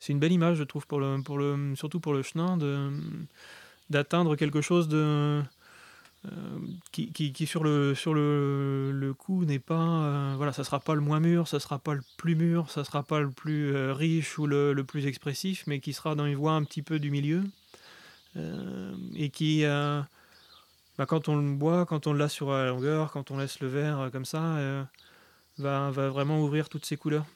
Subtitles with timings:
[0.00, 1.38] c'est une belle image, je trouve, pour le, pour
[1.76, 2.58] surtout pour le chenin,
[3.90, 5.42] d'atteindre quelque chose de,
[6.26, 6.58] euh,
[6.92, 9.74] qui, sur le, sur le, le coup n'est pas.
[9.74, 12.84] Euh, voilà, ça sera pas le moins mûr, ça sera pas le plus mûr, ça
[12.84, 16.26] sera pas le plus euh, riche ou le, le, plus expressif, mais qui sera dans
[16.26, 17.44] une voie un petit peu du milieu.
[19.16, 19.64] et qui.
[20.98, 23.68] Bah, quand on le boit, quand on l'a sur la longueur, quand on laisse le
[23.68, 24.86] verre comme ça,
[25.58, 27.26] va, va vraiment ouvrir toutes ses couleurs.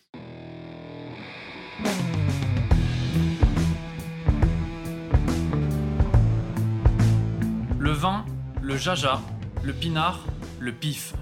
[8.05, 8.27] Vin,
[8.61, 9.23] le jaja,
[9.63, 10.27] le pinard,
[10.61, 11.15] le pif.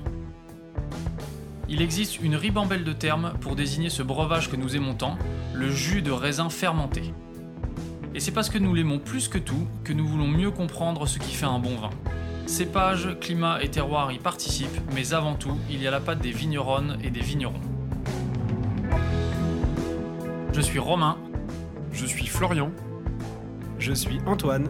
[1.68, 5.16] Il existe une ribambelle de termes pour désigner ce breuvage que nous aimons tant,
[5.54, 7.14] le jus de raisin fermenté.
[8.16, 11.20] Et c'est parce que nous l'aimons plus que tout que nous voulons mieux comprendre ce
[11.20, 11.90] qui fait un bon vin.
[12.46, 16.32] Cépage, climat et terroir y participent, mais avant tout, il y a la patte des
[16.32, 17.60] vigneronnes et des vignerons.
[20.52, 21.16] Je suis Romain.
[21.92, 22.72] Je suis Florian.
[23.78, 24.66] Je suis Antoine.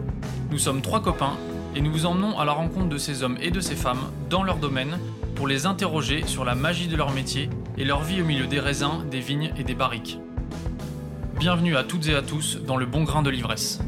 [0.51, 1.37] Nous sommes trois copains
[1.75, 4.43] et nous vous emmenons à la rencontre de ces hommes et de ces femmes dans
[4.43, 4.99] leur domaine
[5.35, 8.59] pour les interroger sur la magie de leur métier et leur vie au milieu des
[8.59, 10.19] raisins, des vignes et des barriques.
[11.39, 13.79] Bienvenue à toutes et à tous dans le bon grain de l'ivresse.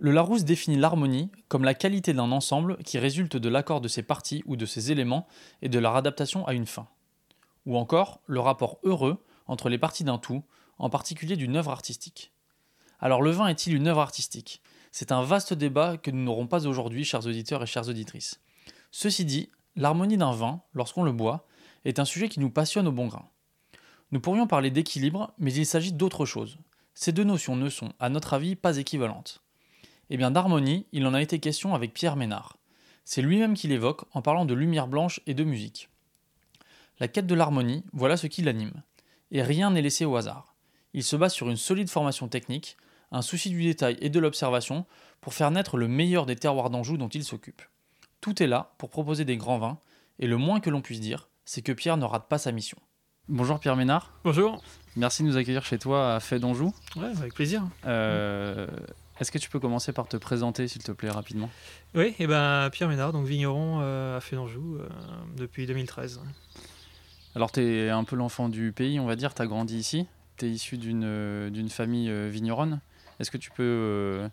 [0.00, 4.04] Le Larousse définit l'harmonie comme la qualité d'un ensemble qui résulte de l'accord de ses
[4.04, 5.26] parties ou de ses éléments
[5.60, 6.86] et de leur adaptation à une fin.
[7.66, 10.44] Ou encore le rapport heureux entre les parties d'un tout
[10.78, 12.32] en particulier d'une œuvre artistique.
[13.00, 14.62] Alors le vin est-il une œuvre artistique?
[14.90, 18.40] C'est un vaste débat que nous n'aurons pas aujourd'hui, chers auditeurs et chères auditrices.
[18.90, 21.46] Ceci dit, l'harmonie d'un vin, lorsqu'on le boit,
[21.84, 23.28] est un sujet qui nous passionne au bon grain.
[24.10, 26.58] Nous pourrions parler d'équilibre, mais il s'agit d'autre chose.
[26.94, 29.42] Ces deux notions ne sont, à notre avis, pas équivalentes.
[30.10, 32.56] Eh bien, d'harmonie, il en a été question avec Pierre Ménard.
[33.04, 35.90] C'est lui-même qui l'évoque en parlant de lumière blanche et de musique.
[36.98, 38.82] La quête de l'harmonie, voilà ce qui l'anime.
[39.30, 40.56] Et rien n'est laissé au hasard.
[40.98, 42.76] Il se base sur une solide formation technique,
[43.12, 44.84] un souci du détail et de l'observation
[45.20, 47.62] pour faire naître le meilleur des terroirs d'Anjou dont il s'occupe.
[48.20, 49.78] Tout est là pour proposer des grands vins,
[50.18, 52.78] et le moins que l'on puisse dire, c'est que Pierre ne rate pas sa mission.
[53.28, 54.12] Bonjour Pierre Ménard.
[54.24, 54.60] Bonjour.
[54.96, 56.74] Merci de nous accueillir chez toi à Fait d'Anjou.
[56.96, 57.62] Ouais, avec plaisir.
[57.86, 58.66] Euh,
[59.20, 61.48] est-ce que tu peux commencer par te présenter, s'il te plaît, rapidement?
[61.94, 64.88] Oui, et eh ben Pierre Ménard, donc vigneron euh, à Fait d'Anjou euh,
[65.36, 66.20] depuis 2013.
[67.36, 70.08] Alors, tu es un peu l'enfant du pays, on va dire, tu as grandi ici?
[70.38, 72.80] Tu es issu d'une, euh, famille euh, vigneronne.
[73.20, 74.28] Est-ce que tu peux euh,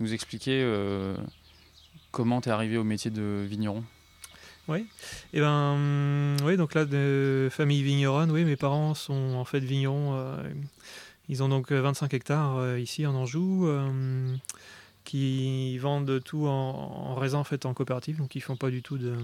[0.00, 0.66] nous expliquer
[2.10, 3.84] comment tu es arrivé au métier de vigneron?
[4.68, 9.34] Oui, et eh ben, hum, oui, donc là, de famille vigneronne, oui, mes parents sont
[9.34, 10.36] en fait vignerons.
[11.28, 13.68] ils ont donc 25 hectares ici en Anjou,
[15.04, 18.96] qui vendent tout en, en, raisin fait en coopérative, donc ils font pas du tout
[18.96, 19.16] de,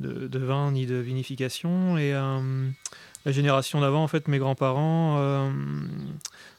[0.00, 1.98] de, vin ni de vinification.
[1.98, 2.12] Et
[3.28, 5.50] la génération d'avant, en fait, mes grands-parents, euh,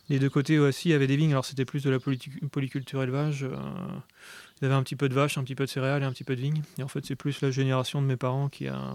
[0.08, 1.32] les deux côtés aussi avaient des vignes.
[1.32, 3.44] Alors c'était plus de la polyculture élevage.
[3.44, 3.56] Euh,
[4.62, 6.24] ils avaient un petit peu de vaches, un petit peu de céréales et un petit
[6.24, 6.62] peu de vignes.
[6.78, 8.94] Et en fait, c'est plus la génération de mes parents qui a,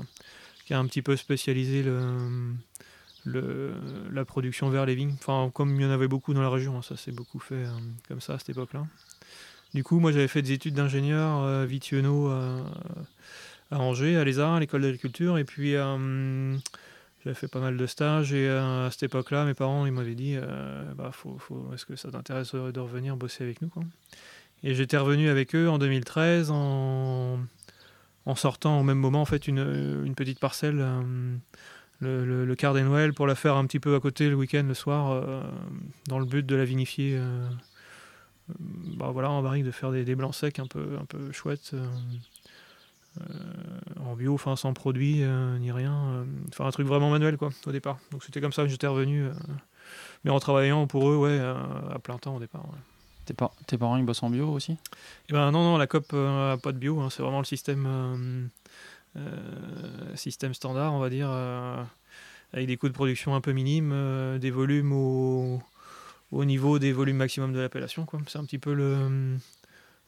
[0.66, 1.82] qui a un petit peu spécialisé
[3.24, 3.72] le,
[4.12, 5.16] la production vers les vignes.
[5.18, 7.56] Enfin, comme il y en avait beaucoup dans la région, hein, ça s'est beaucoup fait
[7.56, 7.72] euh,
[8.06, 8.86] comme ça à cette époque-là.
[9.74, 12.62] Du coup, moi j'avais fait des études d'ingénieur euh,
[13.72, 15.74] à Angers, à l'ESA, à l'école d'agriculture, et puis
[17.24, 20.14] j'avais fait pas mal de stages et euh, à cette époque-là, mes parents ils m'avaient
[20.14, 23.82] dit euh, bah, faut, faut, est-ce que ça t'intéresse de revenir bosser avec nous quoi
[24.62, 27.38] Et j'étais revenu avec eux en 2013 en,
[28.36, 31.36] sortant au même moment en fait une, une petite parcelle, euh,
[32.00, 34.64] le, le, quart des Noël, pour la faire un petit peu à côté le week-end,
[34.66, 35.24] le soir,
[36.08, 37.18] dans le but de la vinifier.
[38.48, 41.74] bah voilà, en barrique, de faire des, des, blancs secs un peu, un peu chouettes.
[44.04, 45.94] Euh, en bio, enfin sans produit euh, ni rien.
[45.94, 47.98] Euh, enfin un truc vraiment manuel quoi au départ.
[48.12, 49.28] Donc c'était comme ça que j'étais revenu.
[50.24, 52.64] mais en travaillant pour eux, ouais, à plein temps au départ.
[53.26, 53.34] Tes,
[53.66, 54.76] tes, parents ils bossent en bio aussi?
[55.30, 57.00] Eh ben non non la COP n'a pas de bio.
[57.00, 57.08] Hein.
[57.10, 58.50] c'est vraiment le système
[60.14, 61.30] système standard on va dire
[62.52, 65.62] avec des coûts de production un peu minimes, des volumes au,
[66.30, 68.06] au, niveau des volumes maximum de l'appellation.
[68.26, 69.38] C'est un petit peu le,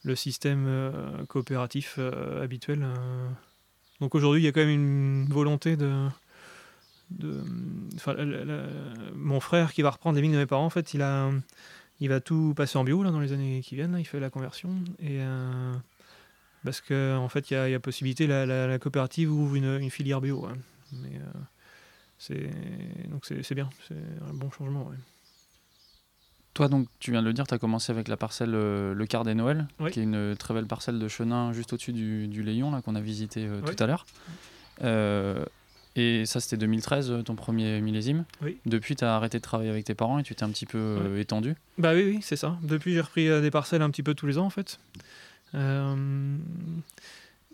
[0.07, 2.83] le système euh, coopératif euh, habituel.
[2.83, 3.29] Euh.
[4.01, 6.09] Donc aujourd'hui, il y a quand même une volonté de.
[7.11, 7.43] de
[9.15, 11.31] mon frère qui va reprendre les vignes de mes parents, en fait, il, a,
[12.01, 13.97] il va tout passer en bio là, dans les années qui viennent.
[13.99, 14.71] il fait la conversion.
[15.01, 15.21] Et,
[16.65, 20.47] parce qu'en en fait, il y, a, possibilité, la, la, coopérative ouvre une, filière bio.
[20.93, 21.21] Mais
[22.19, 22.51] c'est
[23.09, 23.95] donc c'est bien, c'est
[24.29, 24.91] un bon changement.
[26.57, 29.05] Toi, donc, tu viens de le dire, tu as commencé avec la parcelle euh, Le
[29.07, 32.43] Quart des Noël, qui est une très belle parcelle de chenin juste au-dessus du, du
[32.43, 34.07] Léon, là, qu'on a visité euh, tout à l'heure.
[34.83, 35.45] Euh,
[35.97, 38.25] Et ça, c'était 2013, euh, ton premier millésime.
[38.43, 38.57] Oui.
[38.65, 40.79] Depuis, tu as arrêté de travailler avec tes parents et tu t'es un petit peu
[40.79, 41.57] euh, étendu.
[41.77, 42.57] Bah oui, oui, c'est ça.
[42.63, 44.79] Depuis, j'ai repris euh, des parcelles un petit peu tous les ans, en fait.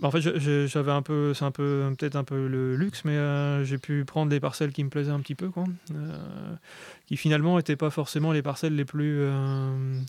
[0.00, 3.12] Bah, en fait, j'avais un peu, c'est un peu, peut-être un peu le luxe, mais
[3.12, 5.50] euh, j'ai pu prendre des parcelles qui me plaisaient un petit peu.
[5.56, 6.54] Euh,
[7.06, 10.00] qui finalement n'étaient pas forcément les parcelles les plus euh,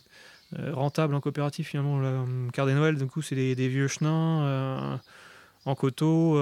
[0.71, 2.25] rentables en coopérative, finalement.
[2.53, 5.00] Quart des Noël, du coup, c'est des, vieux chenins
[5.65, 6.38] en coteau.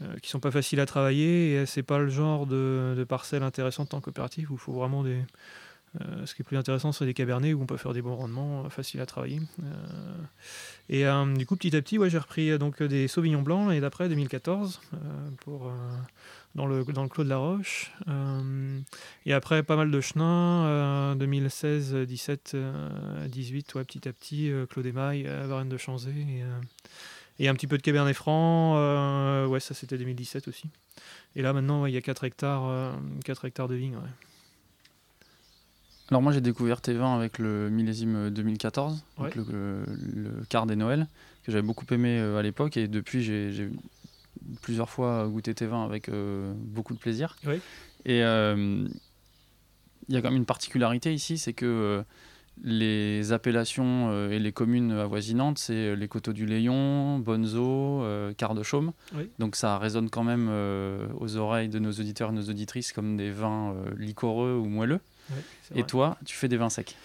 [0.00, 3.42] euh, qui sont pas faciles à travailler et c'est pas le genre de, de parcelles
[3.42, 5.22] intéressantes en coopérative où il faut vraiment des,
[6.00, 8.16] euh, ce qui est plus intéressant, c'est des cabernets où on peut faire des bons
[8.16, 9.40] rendements, euh, faciles à travailler.
[9.62, 9.74] Euh,
[10.88, 11.04] et
[11.36, 14.96] du coup, petit à petit, j'ai repris donc des Sauvignons blancs et d'après 2014 euh,
[15.40, 15.72] pour,
[16.54, 17.92] dans, le, dans le Clos de la Roche.
[19.26, 24.50] Et après, pas mal de chenins, euh, 2016, 17, euh, 18, ouais, petit à petit,
[24.70, 26.12] Clos des Mailles, Varennes de Chanzé.
[27.38, 30.70] Et, un petit peu de Cabernet Franc, ouais, ça c'était 2017 aussi.
[31.34, 32.92] Et là maintenant, il y a 4 hectares, euh,
[33.24, 33.96] 4 hectares de vignes.
[36.12, 39.32] Alors moi j'ai découvert tes vins avec le millésime 2014, donc Ouais.
[39.34, 41.08] le, le- le quart des Noël,
[41.42, 43.70] que j'avais beaucoup aimé euh, à l'époque et depuis j'ai
[44.60, 47.36] plusieurs fois goûté tes vins avec euh, beaucoup de plaisir.
[48.04, 48.86] Et euh,
[50.08, 52.02] il y a quand même une particularité ici, c'est que euh,
[52.62, 58.04] les appellations et les communes avoisinantes, c'est les Coteaux du Léon, Bonzo,
[58.36, 58.92] Quart de Chaume.
[59.16, 59.30] Oui.
[59.38, 60.50] Donc ça résonne quand même
[61.18, 65.00] aux oreilles de nos auditeurs et nos auditrices comme des vins liquoreux ou moelleux.
[65.74, 66.96] Et toi, tu fais des vins secs.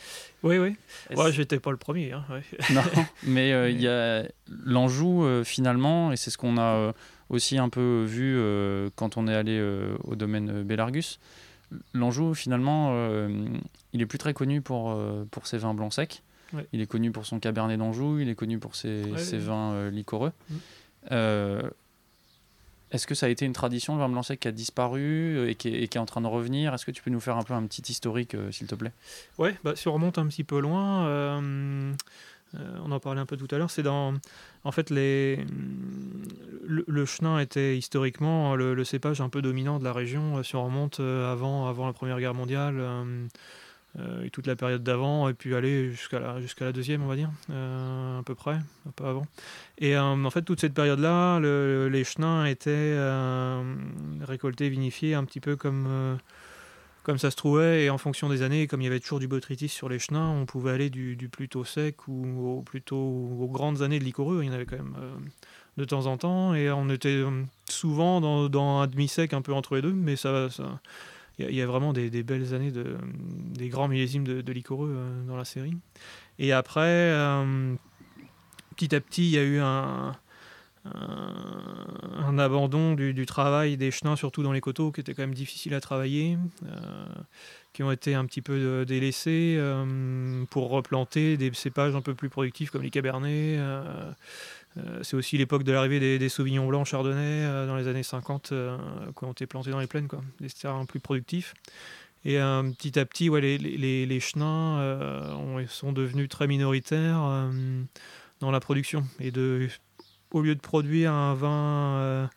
[0.44, 0.76] Oui, oui.
[1.16, 2.12] Ouais, j'étais pas le premier.
[2.12, 2.44] hein, ouais.
[2.74, 2.84] non,
[3.24, 4.24] mais euh, il y a
[4.66, 6.94] l'Anjou euh, finalement, et c'est ce qu'on a euh,
[7.30, 8.38] aussi un peu vu
[8.96, 9.62] quand on est allé
[10.04, 11.20] au domaine Bellargus.
[11.94, 12.94] L'Anjou finalement,
[13.94, 14.98] il est plus très connu pour,
[15.32, 16.22] pour ses vins blancs secs.
[16.54, 16.66] Ouais.
[16.72, 20.32] Il est connu pour son cabernet d'Anjou, il est connu pour ses, ses vins liquoreux.
[20.50, 20.56] Mm.
[22.92, 25.50] Est-ce que ça a été une tradition, le vin blanc sec qui a disparu euh,
[25.50, 26.74] et qui est, en train de revenir?
[26.74, 28.94] Est-ce que tu peux nous faire un peu un petit historique, euh, s'il te plaît?
[29.38, 31.94] Ouais, bah, si on remonte un petit peu loin, euh,
[32.54, 34.14] on en parlait un peu tout à l'heure, c'est dans.
[34.64, 35.46] En fait, les,
[36.66, 40.66] le, chenin était historiquement le, le cépage un peu dominant de la région, si on
[40.66, 42.82] remonte avant, avant la Première Guerre mondiale.
[43.98, 47.08] Euh, et toute la période d'avant, et puis aller jusqu'à la, jusqu'à la deuxième, on
[47.08, 48.60] va dire, euh, à peu près,
[48.96, 49.26] peu avant.
[49.80, 52.98] Et euh, en fait, toute cette période-là, le- les chenins étaient
[54.22, 56.18] récoltés, vinifiés, un petit peu comme,
[57.04, 59.28] comme ça se trouvait, et en fonction des années, comme il y avait toujours du
[59.28, 64.00] botrytis sur les chenins, on pouvait aller du, plutôt sec ou plutôt aux grandes années
[64.00, 64.44] de liquoreux.
[64.44, 64.96] Il y en avait quand même
[65.78, 67.24] de temps en temps, et on était
[67.70, 70.80] souvent dans, dans un demi-sec un peu entre les deux, mais ça, ça-
[71.40, 72.98] il y a- vraiment des, belles années, de,
[73.54, 75.76] des grands millésimes de, de liquoreux euh, dans la série.
[76.40, 77.76] Et après, euh,
[78.76, 80.16] petit à petit, il y a eu un,
[82.40, 85.82] abandon du, travail des chenins, surtout dans les coteaux, qui était quand même difficile à
[85.82, 87.06] travailler, euh,
[87.74, 89.60] qui ont été un petit peu délaissés
[90.50, 93.60] pour replanter des cépages un peu plus productifs comme les cabernets.
[95.02, 98.52] C'est aussi l'époque de l'arrivée des, des sauvignons blancs chardonnay euh, dans les années 50
[98.52, 98.78] euh,
[99.18, 101.54] qui ont été plantés dans les plaines, quoi, des terrains plus productifs.
[102.26, 107.52] Et euh, petit à petit, ouais, les, chenins euh, ont- sont devenus très minoritaires euh,
[108.40, 109.06] dans la production.
[109.20, 109.68] Et de,
[110.32, 112.28] au lieu de produire un vin euh,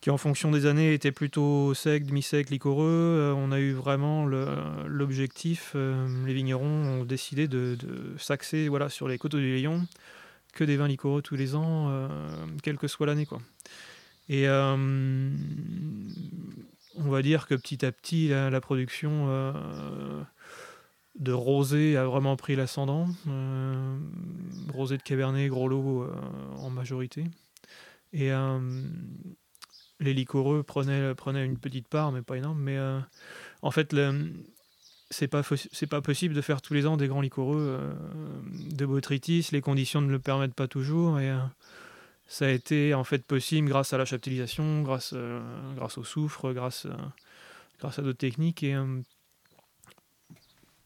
[0.00, 4.26] qui, en fonction des années, était plutôt sec, demi-sec, liquoreux, euh, on a eu vraiment
[4.26, 9.86] l'objectif, euh, les vignerons ont décidé de, de s'axer voilà, sur les coteaux du Léon,
[10.54, 12.08] que des vins liquoreux tous les ans, euh,
[12.62, 13.26] quelle que soit l'année.
[13.26, 13.40] quoi.
[14.28, 14.76] Et euh,
[16.96, 20.22] on va dire que petit à petit, la, production euh,
[21.18, 23.08] de rosé a vraiment pris l'ascendant.
[24.72, 26.08] Rosé de Cabernet, gros lot
[26.56, 27.24] en majorité.
[28.12, 28.30] Et
[30.00, 32.60] les liquoreux prenaient, prenaient une petite part, mais pas énorme.
[32.60, 32.78] Mais
[33.60, 34.32] en fait, le-
[35.10, 35.42] c'est pas
[35.72, 37.92] c'est pas possible de faire tous les ans des grands liquoreux euh,
[38.70, 39.48] de botrytis.
[39.52, 41.20] Les conditions ne le permettent pas toujours.
[41.20, 41.38] Et euh,
[42.26, 45.40] ça a été en fait possible grâce à la chaptélisation, grâce, euh,
[45.76, 46.86] grâce au soufre, grâce,
[47.78, 48.62] grâce à d'autres techniques.
[48.62, 48.76] Et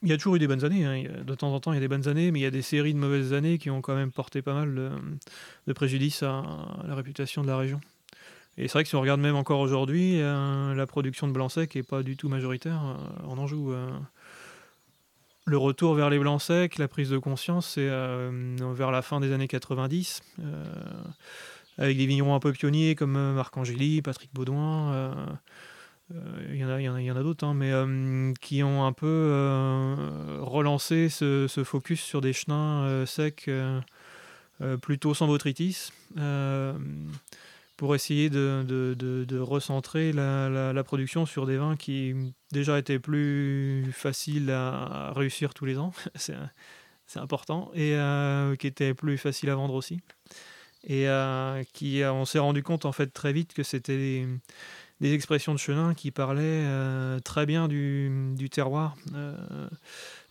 [0.03, 0.85] il y a toujours eu des bonnes années.
[0.85, 1.23] hein.
[1.25, 2.63] De temps en temps, il y a des bonnes années, mais il y a des
[2.63, 4.91] séries de mauvaises années qui ont quand même porté pas mal de,
[5.67, 6.43] de préjudice à
[6.87, 7.81] la réputation de la région.
[8.61, 11.49] Et c'est vrai que si on regarde même encore aujourd'hui, euh, la production de blanc
[11.49, 13.71] sec n'est pas du tout majoritaire euh, en Anjou.
[13.71, 13.88] euh.
[15.45, 19.21] le retour vers les blancs secs, la prise de conscience, c'est euh, vers la fin
[19.21, 20.65] des années 90, euh,
[21.79, 25.38] avec des vignerons un peu pionniers comme Marc Angéli, Patrick Baudouin.
[26.50, 27.73] il y en a, d'autres, hein, mais
[28.41, 29.07] qui ont un peu
[30.41, 33.49] relancé ce, ce focus sur des chenins secs,
[34.83, 35.93] plutôt sans botrytis,
[37.79, 42.13] pour essayer de, de, de, recentrer la, la, production sur des vins qui
[42.51, 48.95] déjà étaient plus faciles à réussir tous les ans, c'est important, et euh, qui étaient
[48.95, 50.01] plus faciles à vendre aussi.
[50.85, 54.27] Et euh, qui, on s'est rendu compte en fait très vite que c'était
[55.01, 58.97] des, expressions de Chenin qui parlaient euh, très bien du, du terroir.
[59.15, 59.69] Euh,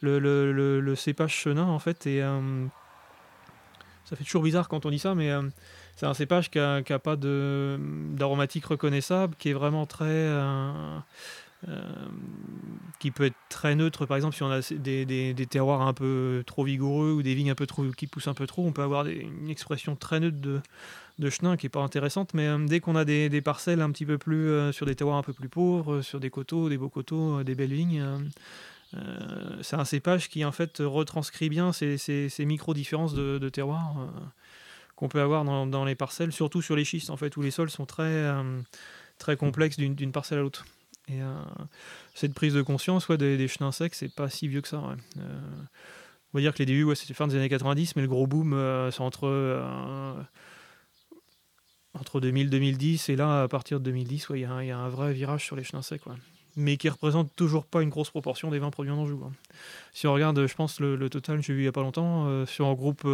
[0.01, 2.19] le, le, le, le, cépage Chenin en fait, et
[4.03, 5.31] ça fait toujours bizarre quand on dit ça, mais
[5.97, 10.05] c'est un cépage qui n'a pas d'aromatique reconnaissable, qui est vraiment très.
[10.05, 10.99] Euh,
[11.67, 11.81] euh,
[12.99, 16.43] qui peut être très neutre, par exemple, si on a des, des, terroirs un peu
[16.45, 18.83] trop vigoureux ou des vignes un peu trop, qui poussent un peu trop, on peut
[18.83, 20.61] avoir une expression très neutre de,
[21.17, 23.89] de chenin qui n'est pas intéressante, mais euh, dès qu'on a des, des, parcelles un
[23.89, 26.89] petit peu plus sur des terroirs un peu plus pauvres, sur des coteaux, des beaux
[26.89, 28.05] coteaux, des belles vignes,
[29.63, 33.95] c'est un cépage qui en fait retranscrit bien ces, ces, ces micro-différences de, de terroir
[34.97, 37.69] qu'on peut avoir dans, les parcelles, surtout sur les schistes en fait, où les sols
[37.69, 38.59] sont très, euh,
[39.17, 40.65] très complexes d'une parcelle à l'autre.
[41.07, 41.33] Et euh,
[42.13, 44.77] cette prise de conscience ouais, des, chenins secs, c'est pas si vieux que ça.
[45.17, 45.41] Euh,
[46.33, 48.27] on va dire que les débuts, ouais, c'était fin des années 90, mais le gros
[48.27, 50.13] boom, euh, c'est entre, euh,
[51.93, 55.13] entre 2000 2010, et là, à partir de 2010, il ouais, y, a un vrai
[55.13, 56.01] virage sur les chenins secs.
[56.57, 59.21] Mais qui représente toujours pas une grosse proportion des vins produits en Anjou.
[59.23, 59.31] Hein.
[59.93, 62.65] Si on regarde, je pense, le, total, j'ai vu il y a pas longtemps, sur
[62.65, 63.07] un groupe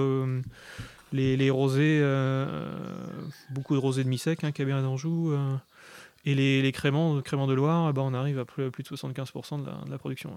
[1.14, 2.76] les, les, rosés, euh,
[3.52, 5.56] beaucoup de rosés demi-secs, hein, Cabernet d'Anjou, euh,
[6.26, 8.90] et les, les créments, créments de Loire, eh ben, on arrive à plus, plus de
[8.90, 10.32] 75% de la, de la, production.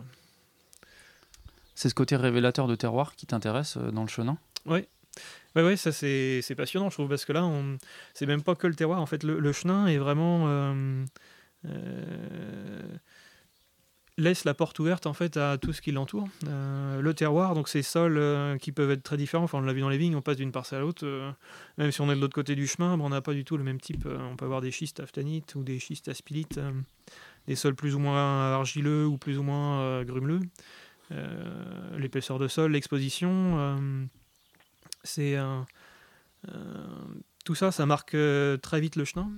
[1.75, 4.39] C'est ce côté révélateur de terroir qui t'intéresse euh, dans le chenin?
[4.67, 4.87] Oui.
[5.55, 7.51] Ouais, ouais, ça c'est passionnant, je trouve, parce que là,
[8.13, 9.01] c'est même pas que le terroir.
[9.01, 10.45] En fait, le, le chenin est vraiment.
[10.47, 11.05] Euh,
[11.65, 12.83] euh,
[14.19, 16.29] laisse la porte ouverte en fait à tout ce qui l'entoure.
[16.49, 19.45] Euh, le terroir, donc ces sols euh, qui peuvent être très différents.
[19.45, 21.07] Enfin, on l'a vu dans les vignes, on passe d'une parcelle à l'autre.
[21.07, 21.31] Euh,
[21.77, 23.57] même si on est de l'autre côté du chemin, bon, on n'a pas du tout
[23.57, 24.07] le même type.
[24.07, 26.61] on peut avoir des schistes aftanites ou des schistes aspilites,
[27.47, 30.41] des sols plus ou moins argileux ou plus ou moins grumeleux.
[31.97, 33.79] L'épaisseur de sol, l'exposition,
[35.05, 35.37] c'est
[37.45, 38.17] tout ça, ça marque
[38.63, 39.31] très vite le chenin.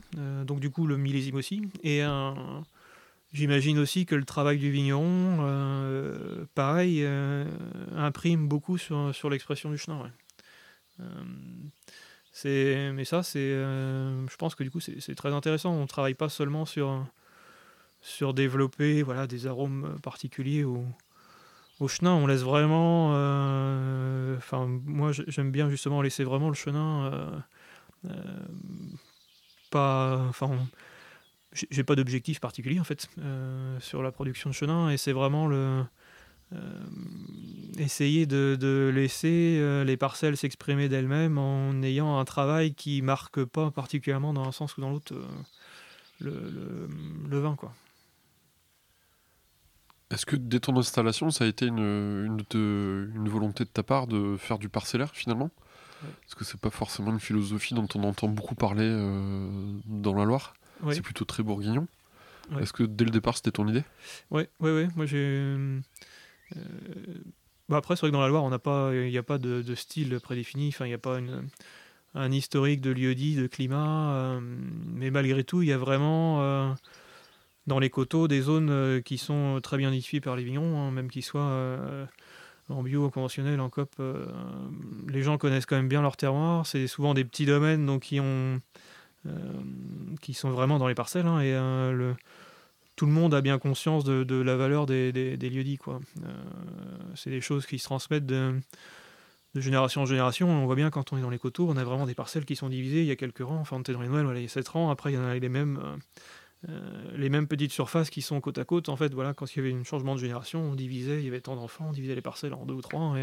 [0.44, 1.62] donc du coup, le millésime aussi.
[1.82, 2.02] Et
[3.32, 7.44] J'imagine aussi que le travail du vigneron, euh, pareil, euh,
[7.94, 10.02] imprime beaucoup sur, sur l'expression du chenin.
[10.02, 10.11] Ouais.
[12.44, 15.73] Euh, mais ça, c'est, je pense que du coup, c'est très intéressant.
[15.73, 17.04] On ne travaille pas seulement sur,
[18.00, 20.87] sur développer voilà, des arômes particuliers au,
[21.80, 22.14] au chenin.
[22.14, 23.08] On laisse vraiment.
[24.37, 27.42] Enfin, moi, j'aime bien justement laisser vraiment le chenin.
[29.70, 30.25] pas.
[30.28, 30.56] Enfin
[31.71, 35.47] j'ai pas d'objectif particulier en fait euh, sur la production de chenin et c'est vraiment
[35.47, 35.85] le
[36.55, 36.87] euh,
[37.77, 43.45] essayer de, de laisser euh, les parcelles s'exprimer d'elles-mêmes en ayant un travail qui marque
[43.45, 45.15] pas particulièrement dans un sens ou dans l'autre
[46.21, 46.88] le, le,
[47.29, 47.75] le, vin quoi.
[50.11, 53.83] Est-ce que dès ton installation, ça a été une, une, de, une volonté de ta
[53.83, 55.50] part de faire du parcellaire finalement?
[56.03, 56.09] Ouais.
[56.23, 58.88] Parce que c'est pas forcément une philosophie dont on entend beaucoup parler
[59.85, 60.94] dans la Loire oui.
[60.94, 61.87] c'est plutôt très bourguignon.
[62.52, 62.62] Ouais.
[62.62, 63.85] Est-ce que dès le départ c'était ton idée?
[64.30, 64.87] Oui, oui, oui.
[64.97, 65.18] Moi j'ai.
[65.18, 65.80] Euh...
[67.68, 69.37] Bah après, c'est vrai que dans la Loire, on n'a pas, il n'y a pas
[69.37, 70.68] de, de, style prédéfini.
[70.68, 71.49] Enfin, il n'y a pas une,
[72.14, 74.12] un historique de lieu dit, de climat.
[74.14, 76.73] Euh, mais malgré tout, il y a vraiment euh,
[77.66, 81.11] dans les coteaux des zones qui sont très bien identifiées par les vignerons, hein, même
[81.11, 82.08] qu'ils soient
[82.70, 84.00] en bio, en conventionnel, en COP.
[85.08, 86.66] Les gens connaissent quand même bien leur terroir.
[86.66, 88.62] C'est souvent des petits domaines donc qui ont
[90.20, 91.26] qui sont vraiment dans les parcelles.
[91.26, 92.12] Hein, et euh,
[92.97, 95.78] tout le monde a bien conscience de, la valeur des, des, des lieux dits.
[95.88, 95.99] Euh,
[97.14, 98.54] c'est des choses qui se transmettent de,
[99.54, 100.49] génération en génération.
[100.49, 102.56] On voit bien quand on est dans les coteaux, on a vraiment des parcelles qui
[102.56, 103.00] sont divisées.
[103.00, 103.61] Il y a quelques rangs.
[103.61, 104.90] Enfin, on était dans les Noëls, voilà, il y a 7 rangs.
[104.90, 105.80] Après, il y en a les mêmes.
[106.68, 106.80] Euh,
[107.16, 109.61] les mêmes petites surfaces qui sont côte à côte, en fait, voilà, quand il y
[109.61, 112.20] avait un changement de génération, on divisait, il y avait tant d'enfants, on divisait les
[112.20, 113.14] parcelles en deux ou trois,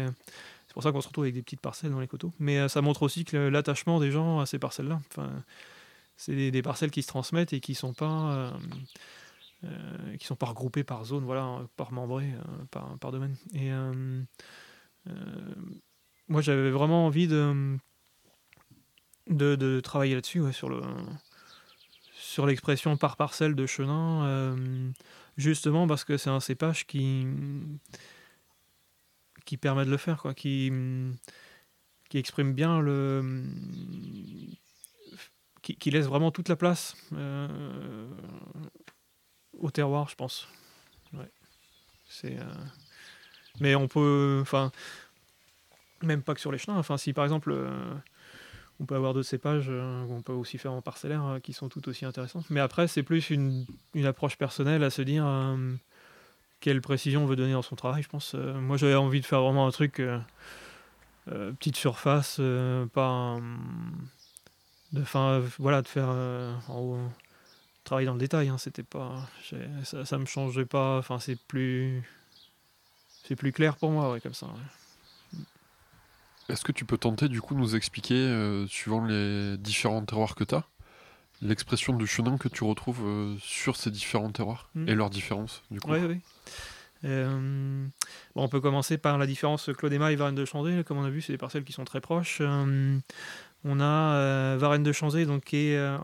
[0.66, 2.32] c'est pour ça qu'on se retrouve avec des petites parcelles dans les coteaux.
[2.38, 5.00] Mais euh, ça montre aussi que l'attachement des gens à ces parcelles-là,
[6.16, 8.50] c'est des, parcelles qui se transmettent et qui sont pas euh,
[9.64, 13.36] euh, qui sont pas regroupées par zone voilà par membré euh, par, par domaine.
[13.54, 13.70] Et
[16.28, 17.76] moi j'avais vraiment envie de
[19.28, 20.80] de, travailler là-dessus sur le
[22.14, 24.54] sur l'expression par parcelle de chenin
[25.36, 27.26] justement parce que c'est un cépage qui
[29.44, 30.72] qui permet de le faire quoi qui
[32.08, 33.44] qui exprime bien le
[35.74, 38.08] qui, laisse vraiment toute la place euh,
[39.58, 40.48] au terroir, je pense.
[42.24, 42.40] Euh...
[43.60, 44.70] Mais on peut, enfin,
[46.02, 46.78] même pas que sur les chenins.
[46.78, 47.94] Enfin, si par exemple, euh,
[48.80, 49.70] on peut avoir d'autres cépages
[50.08, 52.44] qu'on peut aussi faire en parcellaire qui sont tout aussi intéressants.
[52.48, 53.66] Mais après, c'est plus une,
[54.04, 55.26] approche personnelle à se dire
[56.60, 58.34] quelle précision on veut donner dans son travail, je pense.
[58.34, 60.02] moi, j'avais envie de faire vraiment un truc,
[61.26, 62.40] petite surface,
[62.92, 63.38] pas.
[64.92, 66.98] De, fin, voilà, de faire en
[67.84, 68.48] travailler dans le détail.
[68.48, 69.28] Hein, c'était pas,
[69.84, 70.98] ça, ça me changeait pas.
[70.98, 72.02] Enfin, c'est plus,
[73.24, 74.48] c'est plus clair pour moi, ouais, comme ça.
[76.48, 80.44] Est-ce que tu peux tenter du coup nous expliquer, euh, suivant les différents terroirs que
[80.44, 80.64] tu as,
[81.42, 84.88] l'expression du chenin que tu retrouves euh, sur ces différents terroirs hmm.
[84.88, 85.90] et leurs différences du coup?
[85.90, 86.20] Oui, oui.
[87.04, 87.86] Euh,
[88.34, 90.82] bon, on peut commencer par la différence Claude et Varenne de Chandé.
[90.84, 92.40] Comme on a vu, c'est des parcelles qui sont très proches.
[93.68, 95.98] On a euh, Varennes de Chanzé, donc euh,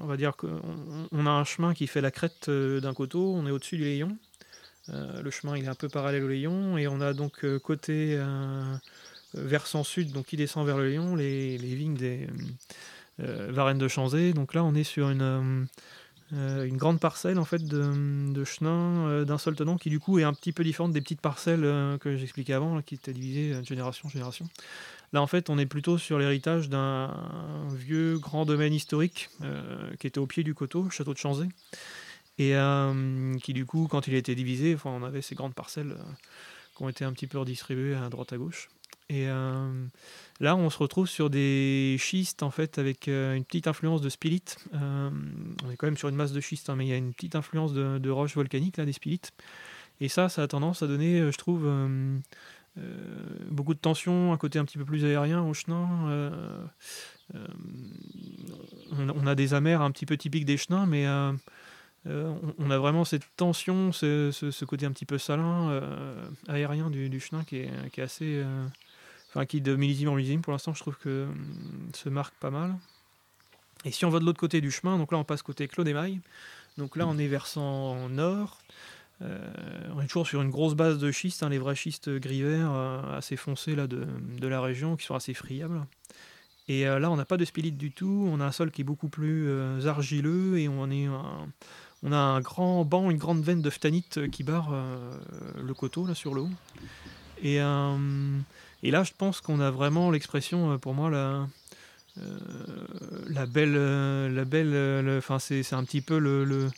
[0.00, 0.60] on va dire qu'on
[1.10, 3.82] on a un chemin qui fait la crête euh, d'un coteau, on est au-dessus du
[3.82, 4.16] Léon.
[4.88, 8.16] le chemin est un peu parallèle au Léon, et on a donc côté
[9.34, 12.28] versant sud, donc qui descend vers le Léon, les, vignes des
[13.18, 14.32] Varennes de Chanzé.
[14.32, 15.66] Donc là on est sur une,
[16.76, 20.32] grande parcelle en fait de, de chenin d'un seul tenant qui du coup est un
[20.32, 24.10] petit peu différente des petites parcelles que j'expliquais avant, qui étaient divisées de génération en
[24.10, 24.48] génération.
[25.12, 27.10] Là, en fait, on est plutôt sur l'héritage d'un
[27.72, 31.46] vieux grand domaine historique euh, qui était au pied du coteau, château de Chanzé,
[32.38, 35.54] et euh, qui, du coup, quand il a été divisé, enfin, on avait ces grandes
[35.54, 36.12] parcelles euh,
[36.76, 38.68] qui ont été un petit peu redistribuées à droite à gauche.
[39.10, 44.10] Et là, on se retrouve sur des schistes, en fait, avec une petite influence de
[44.10, 44.58] spilite.
[44.74, 47.14] on est quand même sur une masse de schiste, hein, mais il y a une
[47.14, 49.32] petite influence de, de roches volcaniques, là, des spilites.
[50.02, 51.66] Et ça, ça a tendance à donner, je trouve
[53.50, 56.08] beaucoup de tension, un côté un petit peu plus aérien au chenin.
[56.08, 56.64] Euh,
[57.34, 57.46] euh,
[58.92, 61.06] on, a des amers un petit peu typiques des chenins, mais
[62.06, 65.82] on, a vraiment cette tension, ce, côté un petit peu salin,
[66.46, 68.44] aérien du, chenin qui est, assez.
[69.30, 71.26] Enfin, qui de millésime en millésime, pour l'instant, je trouve que
[71.92, 72.74] se marque pas mal.
[73.84, 75.88] Et si on va de l'autre côté du chemin, donc là on passe côté Claude
[75.88, 76.20] Maille,
[76.78, 78.58] donc là on est versant nord,
[79.22, 79.38] euh,
[79.94, 82.70] on est toujours sur une grosse base de schiste, hein, les vrais schistes gris vert
[82.72, 84.06] euh, assez foncés là, de,
[84.46, 85.84] la région, qui sont assez friables.
[86.68, 88.82] Et euh, là, on n'a pas de spilite du tout, on a un sol qui
[88.82, 89.50] est beaucoup plus
[89.86, 91.08] argileux et on, est
[92.02, 94.70] on a un grand banc, une grande veine de phtanite qui barre
[95.60, 96.50] le coteau là, sur le haut.
[97.42, 101.48] Et, là, je pense qu'on a vraiment l'expression, pour moi, la,
[103.28, 103.74] la belle.
[104.32, 106.70] la belle enfin, c'est un petit peu le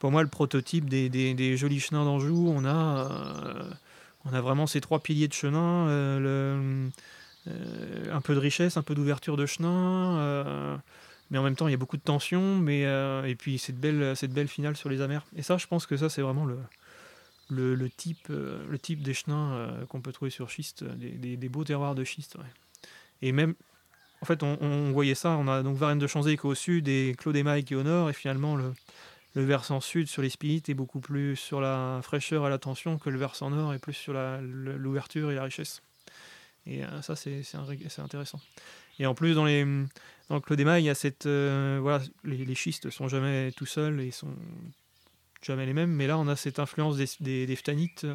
[0.00, 2.48] pour moi le prototype des, jolis chenins d'Anjou.
[2.48, 3.70] On a, euh,
[4.24, 6.88] on a vraiment ces trois piliers de chenin, euh,
[7.46, 10.80] euh, un peu de richesse, un peu d'ouverture de chenin,
[11.30, 14.76] mais en même temps il y a beaucoup de tension, et puis cette belle, finale
[14.76, 15.24] sur les amers.
[15.36, 16.46] Et ça, je pense que ça c'est vraiment
[17.50, 22.38] le, type, des chenins qu'on peut trouver sur schiste, des, beaux terroirs de schiste.
[23.20, 23.54] Et même,
[24.22, 26.88] en fait, on, voyait ça, on a donc Varennes de Chanzé qui est au sud
[26.88, 28.72] et Claude Maille qui est au nord, et finalement le,
[29.34, 32.98] le versant sud sur les spilites est beaucoup plus sur la fraîcheur et la tension
[32.98, 35.82] que le versant nord est plus sur l'ouverture et la richesse.
[36.66, 37.42] Et euh, ça, c'est
[37.98, 38.40] intéressant.
[38.98, 39.64] Et en plus, dans, les,
[40.28, 41.26] dans le Clos il y a cette.
[41.26, 44.34] Euh, voilà, les, les, schistes sont jamais tout seuls et sont
[45.42, 48.14] jamais les mêmes, mais là, on a cette influence des, des, phtanites euh,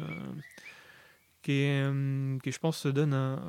[1.42, 3.42] qui, qui, je pense, donne un,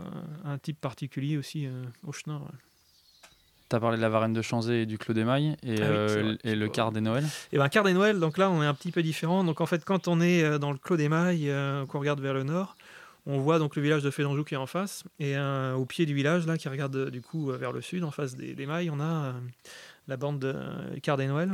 [0.46, 1.68] un type particulier aussi
[2.04, 2.42] au chenin.
[3.70, 6.38] Tu as parlé de la Varenne de Chanzé et du Clos d'Émail et, ah euh,
[6.46, 8.66] et le quart des Noël Et eh ben quart des Noël, donc là on est
[8.66, 9.44] un petit peu différent.
[9.44, 12.34] Donc en fait, quand on est euh, dans le Clos d'Émail, euh, qu'on regarde vers
[12.34, 12.78] le nord,
[13.26, 15.04] on voit donc le village de Fédanjou qui est en face.
[15.20, 18.38] Et au pied du village, là, qui regarde du coup vers le sud, en face
[18.38, 19.34] des, des mailles, on a
[20.08, 20.56] la bande de
[21.04, 21.52] quart des Noël.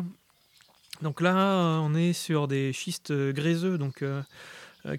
[1.02, 4.04] Donc là, on est sur des schistes gréseux, donc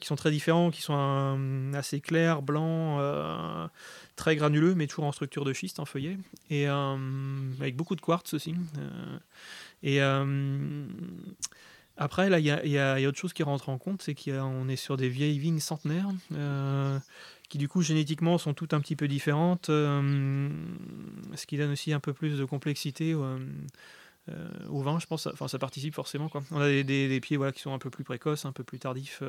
[0.00, 3.00] qui sont très différents, qui sont assez clairs, blancs
[4.16, 6.18] très granuleux, mais toujours en structure de schiste, en feuillet,
[6.50, 6.96] et euh,
[7.60, 8.54] avec beaucoup de quartz aussi.
[8.78, 9.18] Euh,
[9.82, 10.86] et euh,
[11.96, 14.96] après, là, il y, a, autre chose qui rentre en compte, c'est qu'on est sur
[14.96, 16.08] des vieilles vignes centenaires,
[17.48, 22.00] qui du coup génétiquement sont toutes un petit peu différentes, ce qui donne aussi un
[22.00, 23.14] peu plus de complexité.
[23.14, 26.28] au vin, je pense, enfin ça participe forcément.
[26.28, 26.42] Quoi.
[26.50, 28.80] On a des, des, pieds voilà, qui sont un peu plus précoces, un peu plus
[28.80, 29.22] tardifs,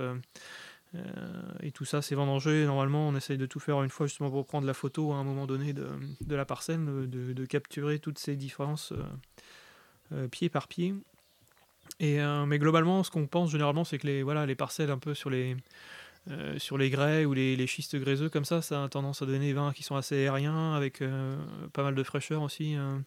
[1.62, 2.66] et tout ça, c'est vendangé.
[2.66, 5.24] Normalement, on essaye de tout faire une fois justement pour prendre la photo à un
[5.24, 5.88] moment donné de,
[6.30, 9.04] la parcelle, de, capturer toutes ces différences euh,
[10.14, 10.94] euh, pied par pied.
[12.00, 15.14] Et, mais globalement, ce qu'on pense généralement, c'est que les, voilà, les parcelles un peu
[15.14, 15.56] sur les,
[16.58, 19.54] sur les grès ou les, schistes gréseux comme ça, ça a tendance à donner des
[19.54, 21.02] vins qui sont assez aériens, avec
[21.72, 22.74] pas mal de fraîcheur aussi.
[22.74, 23.04] Hein.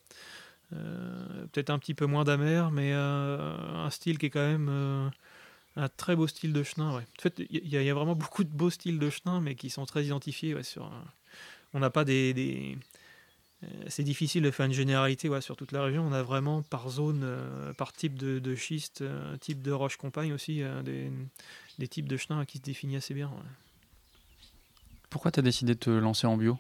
[0.71, 5.11] Peut-être un petit peu moins d'amer, mais un style qui est quand même
[5.79, 7.03] un très beau style de chenin, ouais.
[7.19, 9.87] En fait, il y, a vraiment beaucoup de beaux styles de chenin, mais qui sont
[9.87, 10.61] très identifiés.
[10.65, 10.91] sur,
[11.73, 12.77] on n'a pas des,
[13.87, 16.05] c'est difficile de faire une généralité ouais, sur toute la région.
[16.05, 17.27] On a vraiment par zone,
[17.77, 19.05] par type de, de schiste,
[19.41, 21.11] type de roche compagne aussi, des,
[21.79, 23.31] des, types de chenins qui se définissent assez bien.
[25.11, 26.59] Pourquoi tu as décidé de te lancer en bio?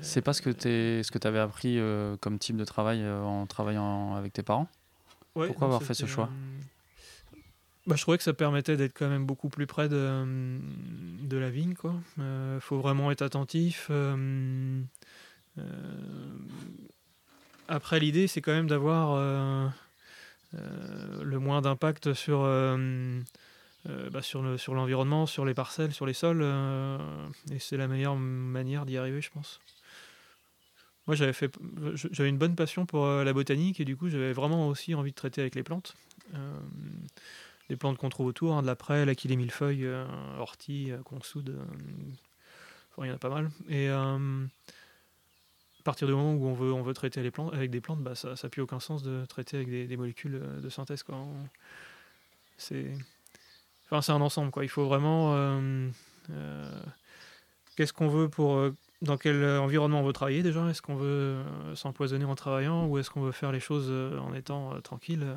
[0.00, 0.50] C'est pas ce que
[1.18, 1.78] tu avais appris
[2.20, 4.68] comme type de travail en travaillant avec tes parents?
[5.34, 6.30] Pourquoi avoir fait ce choix?
[7.86, 10.24] Bah, je trouvais que ça permettait d'être quand même beaucoup plus près de,
[11.22, 11.74] de la vigne.
[11.82, 13.86] Il euh, faut vraiment être attentif.
[13.90, 14.82] Euh,
[15.58, 15.62] euh,
[17.68, 19.16] après, l'idée, c'est quand même d'avoir
[20.52, 26.44] le moins d'impact sur, bah, sur, le, sur l'environnement, sur les parcelles, sur les sols.
[27.50, 29.60] et c'est la meilleure manière d'y arriver, je pense.
[31.06, 31.56] Moi, j'avais, fait,
[31.94, 35.16] j'avais une bonne passion pour la botanique et du coup, j'avais vraiment aussi envie de
[35.16, 35.94] traiter avec les plantes
[37.70, 40.04] les plantes qu'on trouve autour, hein, de la prêle, mille millefeuille, euh,
[40.38, 41.64] ortie, euh, consoude, euh,
[42.98, 43.50] il y en a pas mal.
[43.68, 44.18] Et à
[45.84, 48.14] partir du moment où on veut, on veut traiter les plantes, avec des plantes, bah,
[48.14, 51.02] ça n'a plus aucun sens de traiter avec des, molécules de synthèse.
[51.02, 51.16] Quoi.
[52.58, 52.92] C'est
[53.86, 54.50] enfin, c'est un ensemble.
[54.50, 54.64] Quoi.
[54.64, 55.34] Il faut vraiment...
[57.76, 58.70] Qu'est-ce qu'on veut pour...
[59.00, 60.68] dans quel environnement on veut travailler déjà?
[60.68, 61.38] Est-ce qu'on veut
[61.74, 65.34] s'empoisonner en travaillant ou est-ce qu'on veut faire les choses en étant tranquille euh,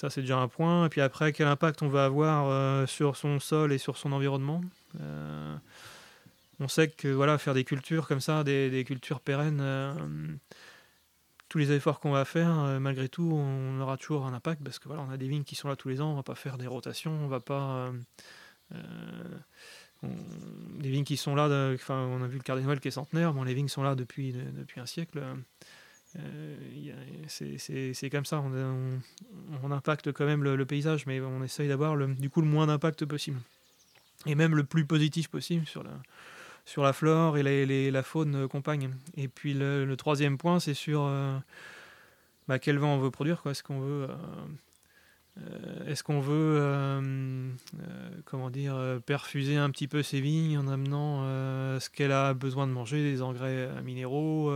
[0.00, 0.86] ça, c'est déjà un point.
[0.86, 4.12] Et puis après, quel impact on va avoir euh, sur son sol et sur son
[4.12, 4.60] environnement?
[5.00, 5.56] Euh,
[6.60, 10.38] On sait que voilà, faire des cultures comme ça, des, cultures pérennes,
[11.48, 14.88] tous les efforts qu'on va faire, malgré tout, on aura toujours un impact parce que
[14.88, 16.58] voilà, on a des vignes qui sont là tous les ans, on va pas faire
[16.58, 17.92] des rotations, on va pas.
[20.02, 23.44] des vignes qui sont là, enfin, on a vu le cardinal qui est centenaire, bon,
[23.44, 25.22] les vignes sont là depuis, depuis un siècle.
[26.18, 26.56] Euh,
[27.28, 28.42] c'est comme ça,
[29.62, 33.04] on, impacte quand même le, paysage, mais on essaye d'avoir du coup le moins d'impact
[33.04, 33.40] possible.
[34.26, 35.90] Et même le plus positif possible sur la,
[36.76, 38.90] la flore et la, faune compagne.
[39.16, 41.36] Et puis le, troisième point, c'est sur euh,
[42.48, 43.42] bah, quel vent on veut produire.
[43.46, 44.08] Est-ce qu'on veut,
[45.38, 47.52] euh, est-ce qu'on veut
[48.24, 51.22] comment dire, perfuser un petit peu ses vignes en amenant
[51.80, 54.52] ce qu'elle a besoin de manger, des engrais minéraux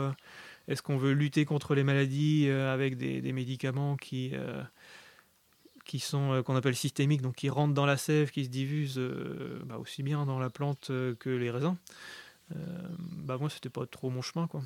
[0.70, 4.62] est-ce qu'on veut lutter contre les maladies euh, avec des, médicaments qui, euh,
[5.98, 9.00] sont euh, qu'on appelle systémiques, donc qui rentrent dans la sève, qui se diffusent
[9.66, 11.76] bah, aussi bien dans la plante que les raisins?
[13.12, 14.62] Bah moi c'était pas trop mon chemin quoi.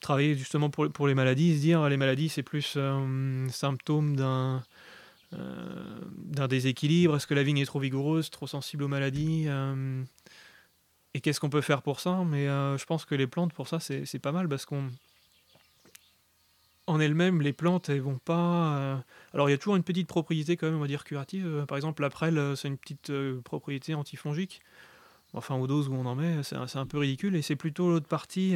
[0.00, 4.62] Travailler justement pour, les maladies, se dire les maladies c'est plus un symptôme d'un
[6.48, 9.46] déséquilibre, est-ce que la vigne est trop vigoureuse, trop sensible aux maladies
[11.14, 12.22] et qu'est-ce qu'on peut faire pour ça?
[12.26, 14.90] Mais euh, je pense que les plantes, pour ça, c'est pas mal parce qu'on.
[16.88, 18.76] En elles-mêmes, les plantes, elles vont pas.
[18.76, 18.96] Euh,
[19.34, 21.64] alors, il y a toujours une petite propriété, quand même, on va dire, curative.
[21.68, 24.60] Par exemple, la prêle, c'est une petite euh, propriété antifongique.
[25.34, 27.36] Enfin, aux doses où on en met, c'est un peu ridicule.
[27.36, 28.54] Et c'est plutôt l'autre partie.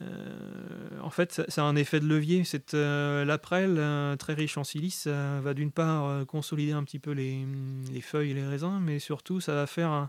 [0.00, 2.44] en fait, c'est un effet de levier.
[2.44, 7.44] Cette, la prêle, très riche en silice, va d'une part consolider un petit peu les,
[7.92, 10.06] les, feuilles et les raisins, mais surtout, ça va faire un,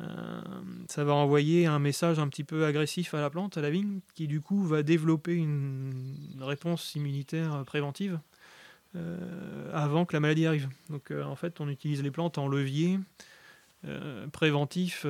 [0.00, 0.40] euh,
[0.88, 4.00] ça va envoyer un message un petit peu agressif à la plante, à la vigne,
[4.14, 5.92] qui du coup va développer une
[6.40, 8.18] réponse immunitaire préventive
[8.96, 10.68] euh, avant que la maladie arrive.
[10.88, 12.98] Donc euh, en fait, on utilise les plantes en levier
[14.32, 15.06] préventif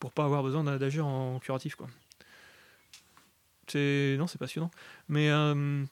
[0.00, 1.76] pour pas avoir besoin d'agir en curatif.
[3.66, 4.70] C'est non, c'est passionnant.
[5.10, 5.84] Mais ouais,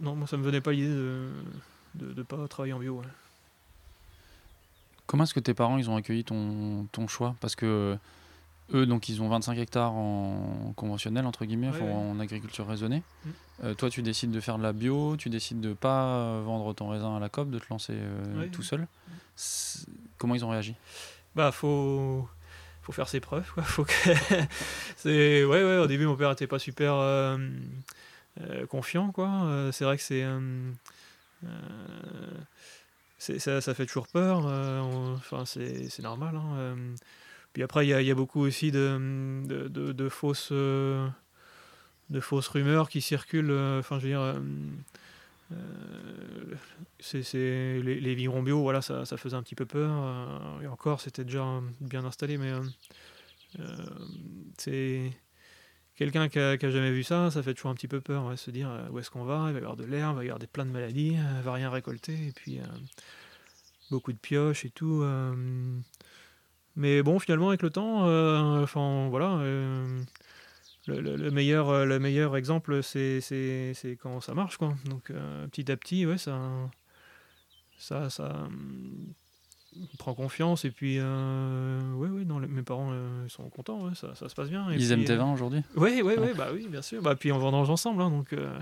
[0.00, 1.30] non, moi ça me venait pas l'idée de
[2.14, 3.00] ne pas travailler en bio.
[5.06, 7.36] Comment est-ce que tes parents ils ont accueilli ton, ton choix?
[7.40, 7.98] Parce que
[8.72, 13.02] eux, donc, ils ont 25 hectares en conventionnel, entre guillemets, en agriculture raisonnée.
[13.24, 13.30] Mm.
[13.64, 16.88] Euh, toi, tu décides de faire de la bio, tu décides de pas vendre ton
[16.88, 18.86] raisin à la COP, de te lancer euh, tout seul.
[20.18, 20.74] Comment ils ont réagi?
[21.34, 22.26] Bah, faut
[22.82, 23.50] faut faire ses preuves.
[23.52, 23.62] Quoi.
[23.62, 23.92] Faut que
[24.96, 27.38] c'est ouais, ouais, au début, mon père était pas super euh,
[28.68, 29.10] confiant.
[29.12, 29.70] quoi.
[29.72, 30.24] c'est vrai que c'est
[33.24, 34.46] ça, ça, fait toujours peur.
[34.46, 34.80] Euh,
[35.16, 36.36] enfin, c'est normal.
[36.36, 36.94] Hein, euh.
[37.52, 41.08] Puis après, il y, y a, beaucoup aussi de, de, de, fausses, euh,
[42.10, 43.52] de fausses rumeurs qui circulent.
[43.78, 44.42] Enfin, je veux dire,
[46.98, 50.60] c'est les, les vignerons bio, voilà, ça, ça, faisait un petit peu peur.
[50.62, 52.52] et encore, c'était déjà bien installé, mais
[54.58, 55.12] c'est
[55.96, 58.50] quelqu'un qui a, jamais vu ça, ça fait toujours un petit peu peur, ouais, se
[58.50, 60.28] dire euh, où est-ce qu'on va, il va y avoir de l'air, il va y
[60.28, 62.64] avoir des, plein de maladies, il va rien récolter, et puis euh,
[63.90, 65.02] beaucoup de pioches et tout.
[65.02, 65.34] Euh.
[66.76, 68.02] mais bon, finalement, avec le temps,
[68.62, 69.42] enfin voilà,
[70.86, 73.20] le, meilleur, le meilleur exemple, c'est
[74.00, 74.74] quand ça marche, quoi.
[74.86, 75.12] Donc
[75.50, 76.40] petit à petit, ouais, ça,
[77.78, 78.48] ça, ça,
[79.98, 83.94] prend confiance et puis euh, ouais, ouais, non, les- mes parents euh, sont contents, ouais,
[83.94, 84.70] ça, ça se passe bien.
[84.70, 85.62] Et Ils puis, aiment tes euh, vins aujourd'hui?
[85.76, 87.02] Oui, oui, oui, bah oui, bien sûr.
[87.02, 88.58] Bah, puis on vendange ensemble, hein, donc euh,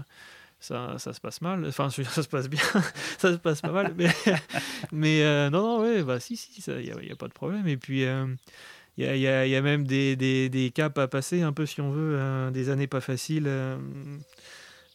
[0.60, 1.64] ça, ça se passe mal.
[1.66, 2.60] Enfin, ça se passe bien,
[3.18, 3.94] ça se passe pas mal.
[3.96, 4.08] Mais,
[4.92, 7.66] mais euh, non, non, ouais, bah si, si, il n'y a, pas de problème.
[7.68, 11.08] Et puis, il y, a, y a- y a même des, des, des caps à
[11.08, 13.46] passer, un peu si on veut, euh, des années pas faciles.
[13.46, 13.76] euh,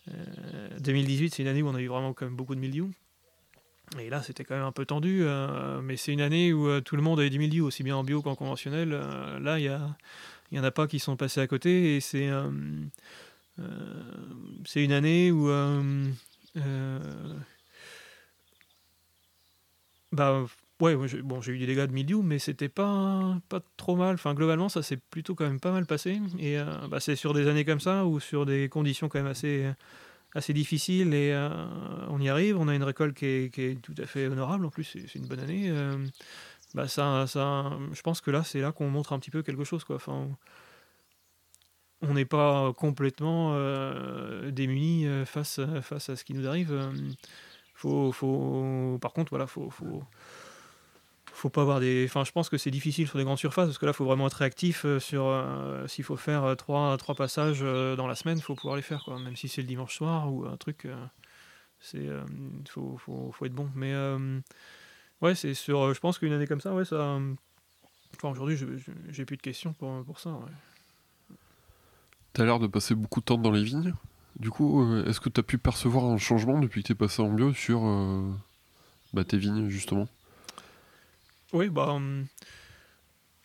[0.10, 2.92] euh, 2018, c'est une année où on a eu vraiment quand même beaucoup de mildiou.
[4.00, 6.82] Et là, c'était quand même un peu tendu, euh, mais c'est une année où euh,
[6.82, 8.92] tout le monde avait du mildiou, aussi bien en bio qu'en conventionnel.
[8.92, 9.96] Euh, là, il y a,
[10.52, 12.28] il y en a pas qui sont passés à côté et c'est
[14.76, 15.48] une année où
[20.12, 20.46] bah
[20.80, 24.34] ouais bon j'ai eu des dégâts de mildiou mais c'était pas pas trop mal enfin
[24.34, 26.58] globalement ça s'est plutôt quand même pas mal passé et
[26.90, 29.70] bah, c'est sur des années comme ça ou sur des conditions quand même assez
[30.38, 31.50] assez difficiles et euh,
[32.10, 34.84] on y arrive on a une récolte qui est, tout à fait honorable en plus
[34.84, 35.98] c'est une bonne année euh,
[36.74, 39.64] bah ça, ça, je pense que là, c'est là qu'on montre un petit peu quelque
[39.64, 39.96] chose, quoi.
[39.96, 40.28] Enfin,
[42.02, 46.92] on n'est pas complètement euh, démunis euh, face, face à ce qui nous arrive.
[47.74, 50.04] Faut, faut, par contre, voilà, faut, faut,
[51.38, 52.06] faut pas avoir des.
[52.06, 54.06] Enfin, je pense que c'est difficile sur des grandes surfaces parce que là, il faut
[54.06, 58.16] vraiment être réactif euh, sur euh, s'il faut faire euh, trois, trois passages dans la
[58.16, 59.20] semaine, il faut pouvoir les faire, quoi.
[59.20, 60.88] Même si c'est le dimanche soir ou un truc,
[61.80, 62.26] c'est, euh,
[62.68, 63.70] faut, faut, faut être bon.
[63.76, 63.94] Mais
[65.22, 65.94] ouais, c'est sur.
[65.94, 67.20] Je pense qu'une année comme ça, ouais, ça.
[68.16, 68.58] Enfin, aujourd'hui,
[69.10, 70.32] j'ai plus de questions pour, pour ça.
[70.32, 71.36] ouais.
[72.34, 73.94] T'as l'air de passer beaucoup de temps dans les vignes.
[74.40, 77.54] Du coup, est-ce que t'as pu percevoir un changement depuis que t'es passé en bio
[77.54, 77.82] sur
[79.14, 80.08] bah, tes vignes, justement?
[81.54, 81.90] Oui, bah.
[81.94, 82.28] hum,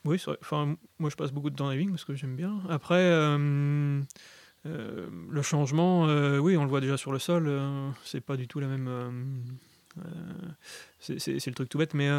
[0.04, 0.36] oui, vrai.
[0.40, 2.60] Enfin, moi, je passe beaucoup de temps dans les vignes parce que j'aime bien.
[2.68, 4.00] Après, euh,
[4.66, 7.46] euh, le changement, euh, oui, on le voit déjà sur le sol.
[7.46, 8.88] euh, c'est pas du tout la même.
[10.98, 12.10] c'est le truc tout bête, mais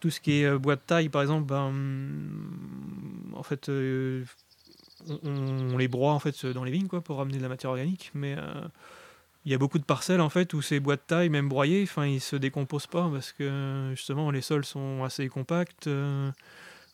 [0.00, 4.24] tout ce qui est bois de taille, par exemple, ben, hum, en fait, on,
[5.72, 8.10] on les broie en fait dans les vignes quoi, pour ramener de la matière organique,
[8.14, 8.36] mais
[9.44, 11.82] il y a beaucoup de parcelles en fait où ces bois de taille, même broyés,
[11.84, 15.86] enfin ils se décomposent pas parce que justement les sols sont assez compacts.
[15.86, 16.30] euh,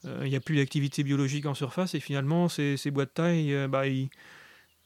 [0.07, 3.11] euh, Il n'y a plus d'activité biologique en surface et finalement ces, ces bois de
[3.11, 3.85] taille, euh, bah,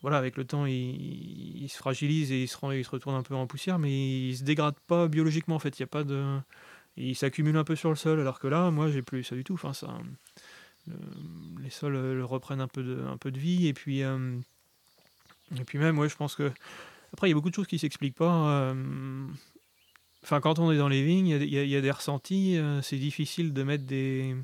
[0.01, 3.23] voilà, avec le temps ils, ils se fragilisent et ils se, ils se retournent un
[3.23, 5.79] peu en poussière, mais ils se dégradent pas biologiquement en fait.
[5.79, 6.38] Il y a pas de,
[6.97, 9.44] ils s'accumulent un peu sur le sol alors que là, moi j'ai plus ça du
[9.44, 9.55] tout.
[9.55, 9.99] Enfin ça,
[10.87, 10.94] le-
[11.62, 16.07] les sols reprennent un peu de, un peu de vie et puis et puis même,
[16.09, 16.51] je pense que
[17.12, 18.51] après, il y a beaucoup de choses qui s'expliquent pas.
[18.51, 19.27] euh,
[20.25, 22.59] Enfin, quand on est dans les vignes, il y a des- ressentis.
[22.59, 24.35] euh, c'est difficile de mettre des,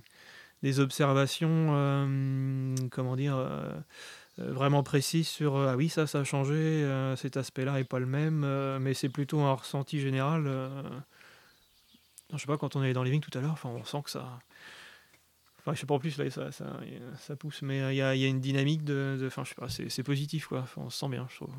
[0.79, 3.37] observations, euh, comment dire,
[4.39, 8.47] vraiment précises sur ah oui, ça, ça a changé, cet aspect-là est pas le même,
[8.81, 10.45] mais c'est plutôt un ressenti général.
[12.33, 14.03] je sais pas, quand on est dans les vignes tout à l'heure, enfin, on sent
[14.05, 14.41] que ça.
[15.61, 18.41] Enfin, je sais pas en plus, là, ça, ça, pousse, mais il y, a, une
[18.41, 19.23] dynamique de.
[19.27, 20.65] Enfin, je sais pas, c'est positif, quoi.
[20.77, 21.55] On se sent bien, je trouve.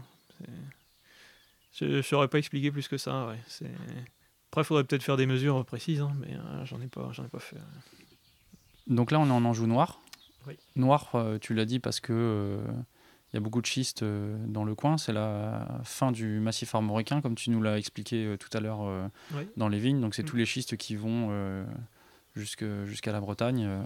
[1.79, 3.27] Je ne saurais pas expliquer plus que ça.
[3.27, 3.37] Ouais.
[3.47, 3.65] C'est-
[4.51, 7.25] Après, il faudrait peut-être faire des mesures précises, hein, mais euh, j'en ai pas, j'en
[7.25, 7.57] ai pas fait.
[8.87, 9.99] Donc là, on est en Anjou noir.
[10.47, 10.57] Oui.
[10.75, 12.63] Noir, euh, tu l'as dit parce que euh,
[13.33, 14.97] il y a beaucoup de schiste euh, dans le coin.
[14.97, 18.83] C'est la fin du massif armoricain, comme tu nous l'as expliqué euh, tout à l'heure
[18.83, 19.47] euh, Oui.
[19.57, 19.99] dans les vignes.
[19.99, 20.27] Donc c'est Mm.
[20.27, 21.65] tous les schistes qui vont euh,
[22.35, 23.65] jusque- jusqu'à la Bretagne.
[23.67, 23.81] euh,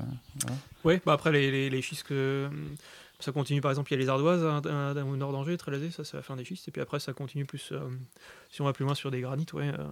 [0.84, 2.50] Oui, bah après, les, les, les schistes, que,
[3.20, 3.62] ça continue.
[3.62, 6.04] Par exemple, il y a les ardoises hein, à- à- au nord d'Angers, Trélazé, ça
[6.04, 6.68] c'est la fin des schistes.
[6.68, 7.70] Et puis après, ça continue plus.
[7.72, 7.80] euh,
[8.50, 9.88] si on va plus loin sur des granites, ouais, euh,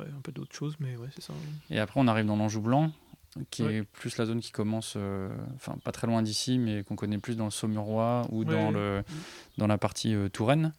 [0.00, 1.32] ouais un peu d'autres choses, mais ouais, c'est ça.
[1.70, 2.90] Et après, on arrive dans l'Anjou blanc,
[3.50, 3.74] qui Ouais.
[3.76, 7.18] est plus la zone qui commence, euh, enfin pas très loin d'ici, mais qu'on connaît
[7.18, 9.04] plus dans le Saumurois ou dans, le,
[9.58, 10.72] dans la partie euh, Touraine,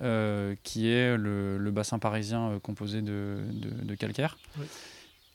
[0.00, 4.38] euh, qui est le, le bassin parisien euh, composé de, de- de calcaire,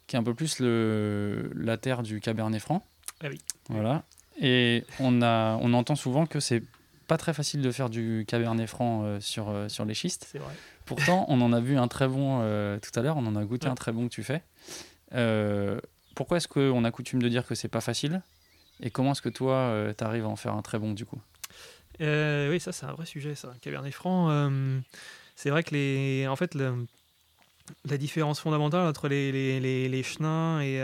[0.07, 2.81] qui est un peu plus le, la terre du Cabernet Franc.
[3.21, 3.39] Ah oui.
[3.69, 4.03] Voilà.
[4.39, 6.63] Et on, a, on entend souvent que c'est
[7.07, 10.27] pas très facile de faire du Cabernet Franc euh, sur, euh, sur les schistes.
[10.31, 10.53] C'est vrai.
[10.85, 13.43] Pourtant, on en a vu un très bon euh, tout à l'heure, on en a
[13.45, 13.71] goûté Ouais.
[13.71, 14.41] un très bon que tu fais.
[16.15, 18.21] Pourquoi est-ce qu'on a coutume de dire que c'est pas facile?
[18.81, 21.21] Et comment est-ce que toi, tu arrives à en faire un très bon du coup?
[21.99, 23.53] Oui, ça c'est un vrai sujet, ça.
[23.61, 24.29] Cabernet Franc,
[25.35, 26.85] c'est vrai que les, en fait, le-
[27.85, 30.81] la différence fondamentale entre les, les, les, les chenins et,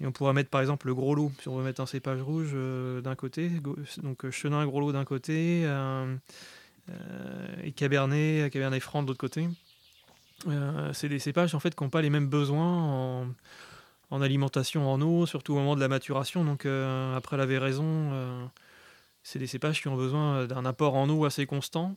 [0.00, 2.20] et on pourrait mettre par exemple le gros lot, si on veut mettre un cépage
[2.20, 3.50] rouge euh, d'un côté,
[4.02, 6.16] donc euh, chenin, gros lot d'un côté, euh,
[7.62, 9.48] et cabernet, cabernet franc de l'autre côté.
[10.92, 13.26] C'est des cépages en fait qui n'ont pas les mêmes besoins en,
[14.10, 16.44] en alimentation en eau, surtout au moment de la maturation.
[16.44, 18.50] Donc après la véraison,
[19.24, 21.96] c'est des cépages qui ont besoin d'un apport en eau assez constant.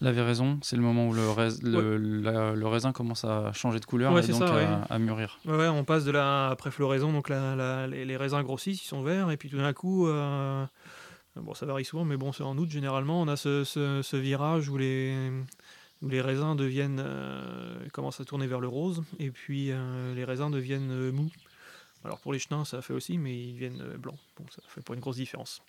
[0.00, 4.26] La raison, c'est le moment où le, le, raisin commence à changer de couleur et
[4.26, 5.38] donc à, mûrir.
[5.44, 9.50] Ouais, on passe de la pré-floraison, donc les, raisins grossissent, ils sont verts, et puis
[9.50, 10.06] tout d'un coup,
[11.36, 14.76] bon, ça varie souvent, mais bon, c'est en août généralement, on a ce, virage où
[14.76, 15.30] les,
[16.02, 17.04] les raisins deviennent,
[17.92, 19.72] commencent à tourner vers le rose, et puis
[20.14, 21.30] les raisins deviennent mous.
[22.04, 24.18] Alors pour les chenins, ça fait aussi, mais ils viennent euh, blancs.
[24.38, 25.62] Bon, ça fait pas une grosse différence.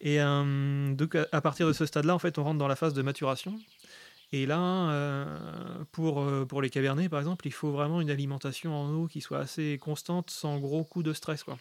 [0.00, 2.94] Et euh, donc à partir de ce stade-là, en fait, on rentre dans la phase
[2.94, 3.58] de maturation.
[4.34, 4.58] Et là,
[4.90, 9.20] euh, pour, pour les cabernets, par exemple, il faut vraiment une alimentation en eau qui
[9.20, 11.44] soit assez constante, sans gros coups de stress.
[11.44, 11.58] Quoi.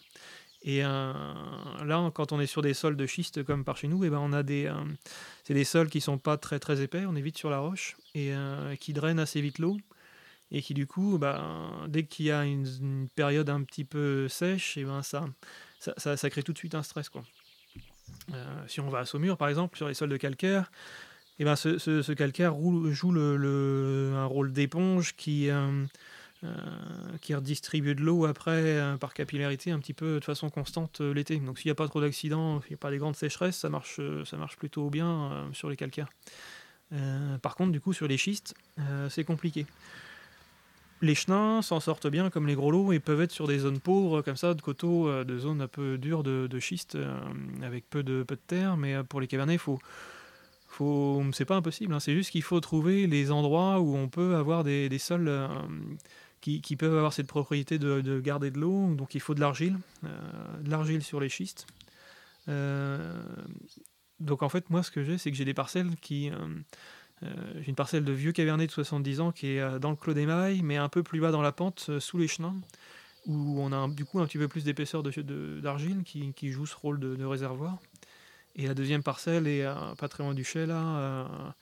[0.64, 4.08] Et là, quand on est sur des sols de schiste comme par chez nous, et
[4.08, 4.72] eh ben on a des,
[5.44, 7.98] c'est des sols qui sont pas très très épais, on est vite sur la roche
[8.16, 8.32] et
[8.80, 9.78] qui drainent assez vite l'eau
[10.52, 14.78] et qui du coup, bah, dès qu'il y a une, période un petit peu sèche,
[14.78, 15.26] et ben ça,
[15.98, 17.10] ça, crée tout de suite un stress.
[18.34, 20.72] Euh, si on va à Saumur, par exemple, sur les sols de calcaire,
[21.40, 22.54] et ben ce, calcaire
[22.92, 25.86] joue un rôle d'éponge qui, euh,
[26.44, 26.56] euh,
[27.22, 31.38] qui redistribue de l'eau après par capillarité un petit peu de façon constante l'été.
[31.38, 33.70] Donc s'il n'y a pas trop d'accidents, s'il n'y a pas des grandes sécheresses, ça
[33.70, 36.10] marche, ça marche plutôt bien sur les calcaires.
[37.42, 38.54] par contre, du coup, sur les schistes,
[39.10, 39.66] c'est compliqué
[41.02, 43.80] les chenins s'en sortent bien comme les gros lots et peuvent être sur des zones
[43.80, 47.20] pauvres comme ça, de coteaux, euh, de zones un peu dures de, schiste euh,
[47.64, 48.78] avec peu de, terre.
[48.78, 49.80] Mais euh, pour les cavernets, faut,
[50.68, 51.94] faut, c'est pas impossible.
[51.94, 52.00] Hein.
[52.00, 55.32] c'est juste qu'il faut trouver les endroits où on peut avoir des, sols
[56.40, 58.94] qui, peuvent avoir cette propriété de, garder de l'eau.
[58.94, 61.66] Donc il faut de l'argile, de l'argile sur les schistes.
[64.20, 66.32] donc en fait, moi, ce que j'ai, c'est que j'ai des parcelles qui
[67.24, 70.14] j'ai une parcelle de vieux cabernet de 70 ans qui est euh, dans le clos
[70.14, 72.56] des mailles, mais un peu plus bas dans la pente, euh, sous les chenins,
[73.28, 77.00] où on a du coup un petit peu plus d'épaisseur d'argile qui, joue ce rôle
[77.00, 77.78] de, réservoir.
[78.56, 79.64] Et la deuxième parcelle est
[79.98, 81.56] pas très loin du chai, là,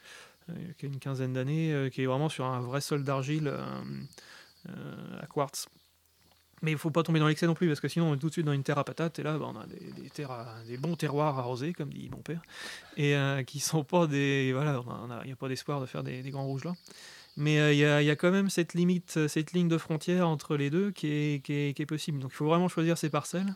[0.77, 3.53] qui a une quinzaine d'années, qui est vraiment sur un vrai sol d'argile
[4.67, 5.67] à quartz.
[6.61, 8.27] Mais il faut pas tomber dans l'excès non plus, parce que sinon on est tout
[8.27, 10.77] de suite dans une terre à patates, et là bah, on a des, terres des
[10.77, 12.41] bons terroirs arrosés, comme dit mon père,
[12.97, 14.51] et euh, qui sont pas des.
[14.53, 14.81] Voilà,
[15.23, 16.73] il n'y a, pas d'espoir de faire des, grands rouges là.
[17.37, 20.69] Mais euh, il y, a, quand même cette limite, cette ligne de frontière entre les
[20.69, 22.19] deux qui est, qui est, possible.
[22.19, 23.55] Donc il faut vraiment choisir ses parcelles.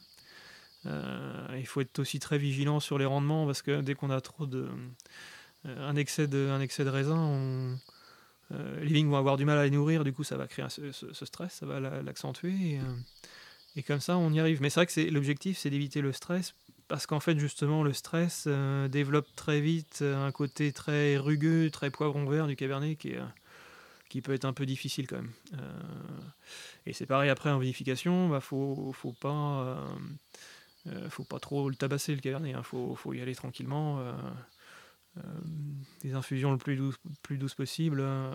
[0.86, 4.22] Euh, il faut être aussi très vigilant sur les rendements, parce que dès qu'on a
[4.22, 4.68] trop de.
[5.66, 7.76] un, excès de un excès de raisin, on euh,
[8.82, 11.26] les vignes vont avoir du mal à les nourrir, du coup ça va créer ce,
[11.26, 12.80] stress, ça va l'accentuer.
[12.80, 12.96] Euh,
[13.76, 14.62] et, comme ça, on y arrive.
[14.62, 16.54] Mais c'est vrai que l'objectif, c'est d'éviter le stress,
[16.88, 21.90] parce qu'en fait, justement, le stress euh, développe très vite un côté très rugueux, très
[21.90, 25.32] poivron vert du cabernet qui, peut être un peu difficile quand même.
[26.86, 29.84] et c'est pareil après en vinification, bah, faut, faut pas.
[31.42, 32.62] trop le tabasser le cabernet, hein.
[32.64, 34.14] faut, y aller tranquillement.
[35.18, 35.22] Euh,
[36.02, 38.00] des infusions le plus douces, plus possible.
[38.02, 38.34] Euh,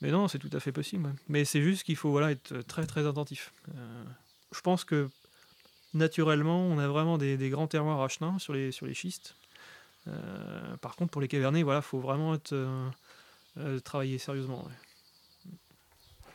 [0.00, 1.14] mais non, c'est tout à fait possible.
[1.28, 3.52] Mais c'est juste qu'il faut voilà, être très très attentif.
[3.76, 4.04] Euh,
[4.52, 5.08] je pense que
[5.94, 9.36] naturellement, on a vraiment des, grands terroirs à chenin sur les, sur les schistes.
[10.80, 12.54] par contre, pour les cavernets, il voilà, faut vraiment être,
[13.84, 14.66] travailler sérieusement.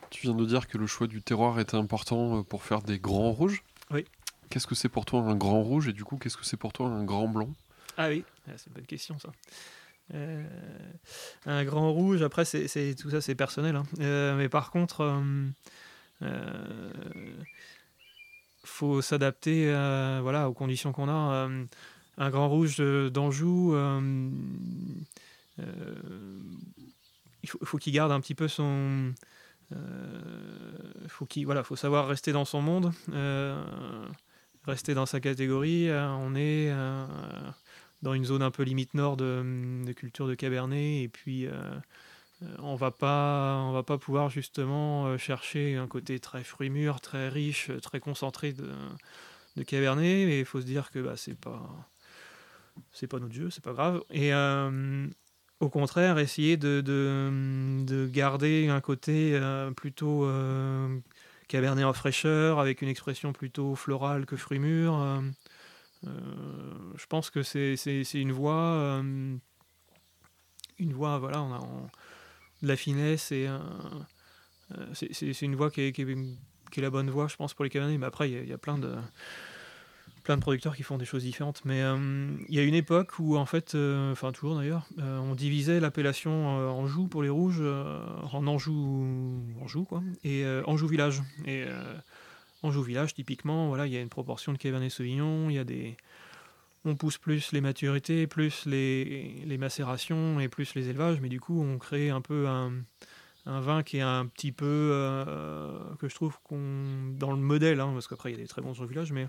[0.10, 3.32] Tu viens de dire que le choix du terroir était important pour faire des grands
[3.32, 3.64] rouges.
[3.92, 4.06] Oui.
[4.50, 6.72] Qu'est-ce que c'est pour toi un grand rouge et du coup, qu'est-ce que c'est pour
[6.72, 7.50] toi un grand blanc?
[7.98, 9.32] Ah oui, ah, c'est une bonne question ça.
[10.14, 10.44] Euh,
[11.46, 13.76] un grand rouge, après, c'est, tout ça, c'est personnel.
[13.76, 13.84] Hein.
[14.00, 15.22] Euh, mais par contre,
[16.22, 16.92] euh,
[18.64, 19.66] faut s'adapter
[20.22, 21.50] voilà, aux conditions qu'on a.
[22.18, 23.76] un grand rouge d'Anjou,
[27.44, 29.14] il faut, faut qu'il garde un petit peu son.
[31.08, 32.94] faut qu'il, voilà, faut savoir rester dans son monde,
[34.66, 35.90] rester dans sa catégorie.
[35.92, 36.72] on est
[38.02, 41.04] dans une zone un peu limite nord de, culture de Cabernet.
[41.04, 41.52] Et puis, euh,
[42.44, 46.70] euh, on va pas, on va pas pouvoir justement euh, chercher un côté très fruit
[46.70, 50.26] mûr, très riche, très concentré de, Cabernet.
[50.28, 51.68] Mais il faut se dire que bah, c'est pas,
[52.92, 54.04] c'est pas notre jeu, c'est pas grave.
[54.12, 54.32] Et
[55.60, 59.40] au contraire, essayer de, garder un côté
[59.76, 60.30] plutôt
[61.48, 65.24] Cabernet en fraîcheur, avec une expression plutôt florale que fruit mûr.
[66.06, 66.10] Euh,
[66.96, 67.76] je pense que c'est
[68.14, 69.36] une voie, euh,
[70.80, 71.60] une voie, voilà,
[72.62, 77.54] de la finesse et euh, c'est une voie qui est, la bonne voie, je pense,
[77.54, 77.98] pour les Cabernets.
[77.98, 78.92] Mais après, il y, a plein de
[80.42, 81.64] producteurs qui font des choses différentes.
[81.66, 81.80] Mais
[82.50, 87.08] il y a une époque où, en fait, enfin toujours d'ailleurs, on divisait l'appellation Anjou
[87.08, 91.22] pour les rouges en Anjou, Anjou quoi, et Anjou village.
[92.68, 95.64] Anjou Village, typiquement, voilà, il y a une proportion de Cabernet Sauvignon, il y a
[95.64, 95.96] des,
[96.86, 101.62] on pousse plus les maturités, plus les, macérations et plus les élevages, mais du coup
[101.62, 102.72] on crée un peu un,
[103.46, 107.92] vin qui est un petit peu, euh, que je trouve qu'on, dans le modèle, hein,
[107.94, 109.28] parce qu'après il y a des très bons village, mais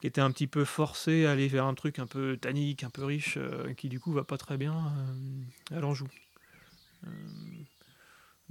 [0.00, 2.90] qui était un petit peu forcé à aller vers un truc un peu tannique, un
[2.90, 6.08] peu riche, euh, qui du coup va pas très bien euh, à l'Anjou.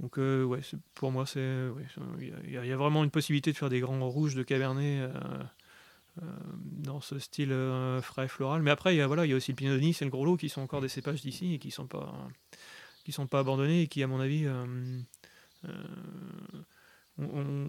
[0.00, 0.60] Donc ouais,
[0.94, 1.68] pour moi, c'est
[2.20, 5.08] il y, a vraiment une possibilité de faire des grands rouges de Cabernet
[6.52, 7.54] dans ce style
[8.02, 8.62] frais floral.
[8.62, 10.10] Mais après, il y a, voilà, il y a aussi le Pinot Denis et le
[10.10, 12.28] Gros Lot qui sont encore des cépages d'ici et qui sont pas
[13.06, 14.66] qui sont pas abandonnés et qui, à mon avis, euh,
[15.68, 17.68] euh,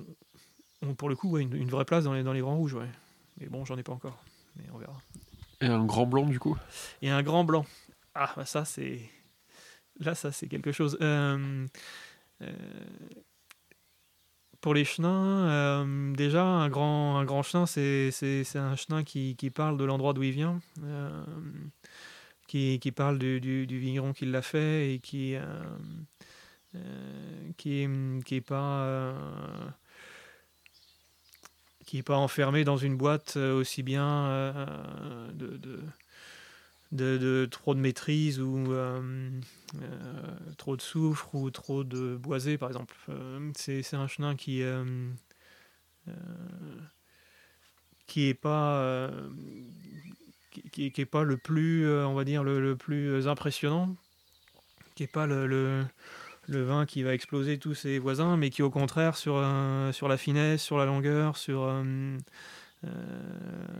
[0.81, 2.73] ont, pour le coup une, vraie place dans les, dans les grands rouges.
[2.73, 2.89] Ouais.
[3.39, 4.17] Mais bon, j'en ai pas encore.
[4.55, 4.99] Mais on verra.
[5.61, 6.57] Et un grand blanc, du coup?
[7.03, 7.67] Et un grand blanc.
[8.15, 8.99] Ah, bah ça, c'est.
[9.99, 10.97] Là, ça, c'est quelque chose.
[12.41, 12.51] Euh,
[14.61, 18.11] pour les chenins, déjà, un grand, un grand chenin, c'est
[18.55, 20.59] un chenin qui, qui, parle de l'endroit d'où il vient
[22.47, 25.43] qui, qui parle du, du, vigneron qui l'a fait et qui euh,
[26.75, 27.87] euh, qui,
[28.25, 29.13] qui est pas euh,
[32.05, 34.55] pas enfermé dans une boîte aussi bien
[35.33, 35.79] de,
[36.91, 38.65] de, trop de maîtrise ou
[40.57, 42.95] trop de soufre ou trop de boisé par exemple.
[43.55, 44.63] c'est un chenin qui
[48.07, 49.11] qui est pas
[50.71, 53.95] qui n'est pas le plus, euh, on va dire, le, plus impressionnant,
[54.95, 58.69] qui n'est pas le, le, vin qui va exploser tous ses voisins, mais qui au
[58.69, 59.43] contraire sur,
[59.93, 62.17] sur la finesse, sur la longueur, sur, euh, euh,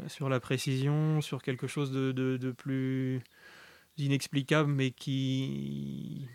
[0.08, 3.22] sur la précision, sur quelque chose de, plus
[3.97, 6.28] inexplicable, mais qui,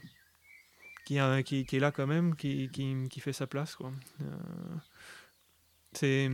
[1.04, 3.76] qui, est là quand même, qui, qui, fait sa place.
[3.76, 3.92] Quoi.
[5.92, 6.28] c'est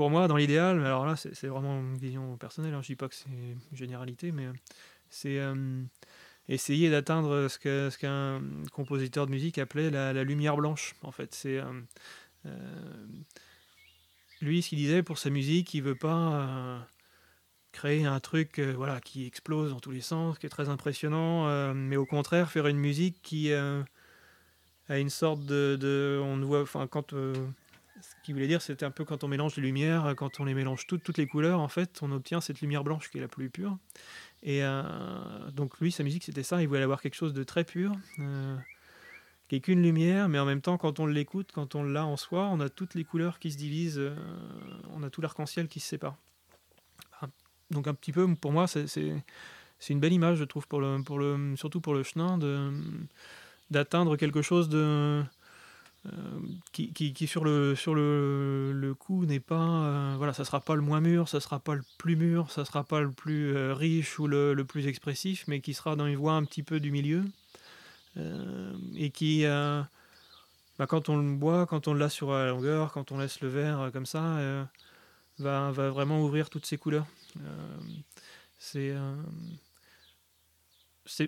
[0.00, 3.06] pour moi, dans l'idéal, alors là, c'est vraiment une vision personnelle, hein, je dis pas
[3.06, 4.52] que c'est une généralité, mais euh,
[5.10, 5.82] c'est euh,
[6.48, 8.40] essayer d'atteindre ce qu'un ce qu'un
[8.72, 11.34] compositeur de musique appelait la, lumière blanche, en fait.
[11.34, 11.60] C'est.
[12.46, 13.06] Euh,
[14.40, 16.86] lui, ce qu'il disait pour sa musique, il veut pas
[17.72, 21.96] créer un truc voilà, qui explose dans tous les sens, qui est très impressionnant, mais
[21.96, 23.84] au contraire, faire une musique qui a
[24.88, 26.20] une sorte de.
[26.22, 27.14] on voit, enfin, quand
[28.02, 30.54] ce qu'il voulait dire, c'était un peu quand on mélange les lumières, quand on les
[30.54, 33.28] mélange toutes, toutes les couleurs, en fait, on obtient cette lumière blanche qui est la
[33.28, 33.76] plus pure.
[34.42, 34.82] Et euh,
[35.52, 38.56] donc lui, sa musique, c'était ça, il voulait avoir quelque chose de très pur, euh,
[39.50, 42.16] qui est qu'une lumière, mais en même temps, quand on l'écoute, quand on l'a en
[42.16, 44.14] soi, on a toutes les couleurs qui se divisent, euh,
[44.94, 46.14] on a tout l'arc-en-ciel qui se sépare.
[47.20, 47.26] Ah,
[47.72, 48.86] donc un petit peu, pour moi, c'est
[49.88, 52.38] une belle image, je trouve, pour le, surtout pour le chenin,
[53.72, 55.24] d'atteindre quelque chose euh,
[56.70, 61.00] qui, sur le sur le, coup n'est pas euh, voilà ça sera pas le moins
[61.00, 64.54] mûr ça sera pas le plus mûr ça sera pas le plus riche ou le,
[64.54, 67.24] le, plus expressif mais qui sera dans une voie un petit peu du milieu
[68.16, 73.18] et qui bah, quand on le boit quand on l'a sur la longueur quand on
[73.18, 74.66] laisse le verre comme ça
[75.38, 77.06] va, vraiment ouvrir toutes ses couleurs.
[78.58, 78.94] C'est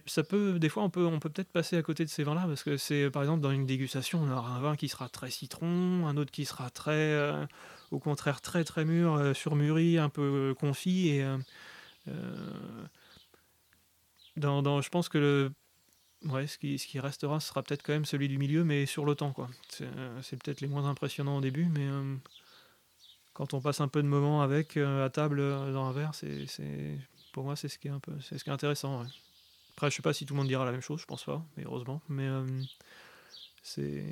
[0.06, 2.34] ça peut des fois on peut on peut peut-être passer à côté de ces vins
[2.34, 5.08] là parce que c'est par exemple dans une dégustation on aura un vin qui sera
[5.08, 7.44] très citron un autre qui sera très euh,
[7.90, 12.46] au contraire très très mûr euh, surmûri un peu confit et euh,
[14.36, 15.52] dans, je pense que le
[16.26, 19.04] ouais ce qui, ce qui restera sera peut-être quand même celui du milieu mais sur
[19.04, 21.88] le temps quoi c'est peut-être les moins impressionnants au début mais
[23.32, 25.40] quand on passe un peu de moments avec à table
[25.72, 26.98] dans un verre c'est
[27.32, 29.04] pour moi c'est ce qui est un peu c'est ce qui est intéressant
[29.72, 31.44] après, je sais pas si tout le monde dira la même chose, je pense pas,
[31.56, 32.02] mais heureusement.
[32.08, 32.44] Mais euh,
[33.62, 34.04] c'est.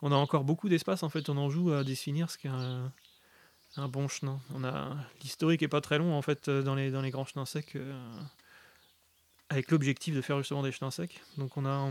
[0.00, 2.92] On a encore beaucoup d'espace en fait, on en joue à définir ce qu'est un,
[3.76, 4.40] un bon chenin.
[4.54, 7.46] On a l'historique est pas très long en fait dans les dans les grands chenins
[7.46, 8.20] secs, euh,
[9.50, 11.20] avec l'objectif de faire justement des chenins secs.
[11.36, 11.90] Donc on a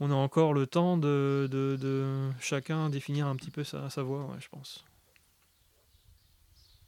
[0.00, 4.02] on a encore le temps de, de, de chacun définir un petit peu sa, sa
[4.02, 4.84] voie, je pense.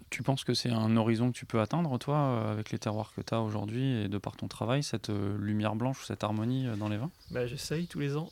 [0.08, 3.12] Tu penses que c'est un horizon que tu peux atteindre, toi, euh, avec les terroirs
[3.14, 6.66] que tu as aujourd'hui et de par ton travail, cette euh, lumière blanche, cette harmonie
[6.66, 7.10] euh, dans les vins?
[7.30, 8.30] Bah, J'essaye tous les ans.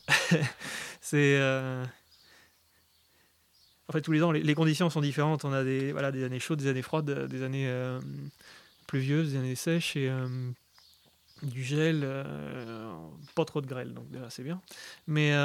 [1.01, 1.39] c'est.
[3.87, 5.43] En fait, tous les ans, les, conditions sont différentes.
[5.43, 7.69] On a des, voilà, des années chaudes, des années froides, des années
[8.87, 10.09] pluvieuses, des années sèches et
[11.43, 12.07] du gel,
[13.35, 14.61] pas trop de grêle, donc déjà c'est bien.
[15.07, 15.35] Mais,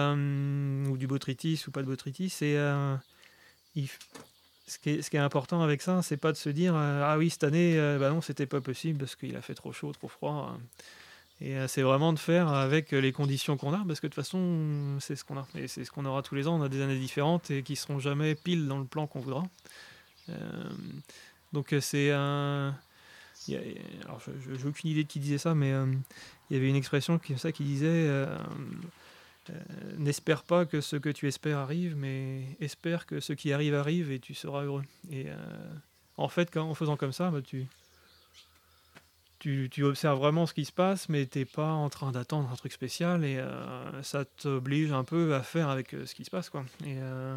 [0.89, 2.33] ou du botrytis ou pas de botrytis.
[2.43, 2.57] Et
[3.75, 3.89] il,
[4.67, 7.03] ce qui, est, ce qui est important avec ça, c'est pas de se dire euh,
[7.05, 9.73] ah oui cette année, euh, bah non c'était pas possible parce qu'il a fait trop
[9.73, 10.59] chaud, trop froid.
[11.41, 14.23] Et euh, c'est vraiment de faire avec les conditions qu'on a, parce que de toute
[14.23, 16.59] façon c'est ce qu'on a et c'est ce qu'on aura tous les ans.
[16.59, 19.45] On a des années différentes et qui seront jamais pile dans le plan qu'on voudra.
[21.53, 22.75] Donc c'est un.
[23.55, 25.71] Alors, je n'ai aucune idée de qui disait ça, mais
[26.51, 28.11] il y avait une expression qui, ça, qui disait
[29.99, 34.11] N'espère pas que ce que tu espères arrive, mais espère que ce qui arrive arrive
[34.11, 34.85] et tu seras heureux.
[35.13, 35.27] Et
[36.17, 37.41] en fait, en faisant comme ça, bah,
[39.39, 42.57] tu, observes vraiment ce qui se passe, mais tu n'es pas en train d'attendre un
[42.57, 46.31] truc spécial et euh, ça t'oblige un peu à faire avec euh, ce qui se
[46.31, 46.51] passe.
[46.51, 46.65] Quoi.
[46.87, 47.37] Euh,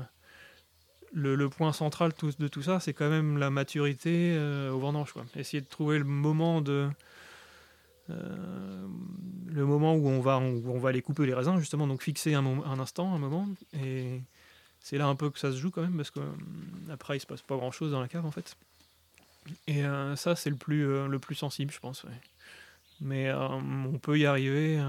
[1.13, 4.37] le, point central de tout ça, c'est quand même la maturité
[4.71, 5.13] au vendange.
[5.13, 5.25] Quoi.
[5.35, 6.89] Essayer de trouver le moment de.
[8.07, 12.45] le moment où on, va, on va aller couper les raisins, justement, donc fixer un,
[12.45, 14.21] un instant, un moment, et
[14.79, 16.21] c'est là un peu que ça se joue quand même, parce que
[16.89, 18.55] après il se passe pas grand chose dans la cave en fait.
[19.67, 22.05] Et euh, ça, c'est le plus, euh, le plus sensible, je pense.
[22.99, 24.81] Mais euh, on peut y arriver.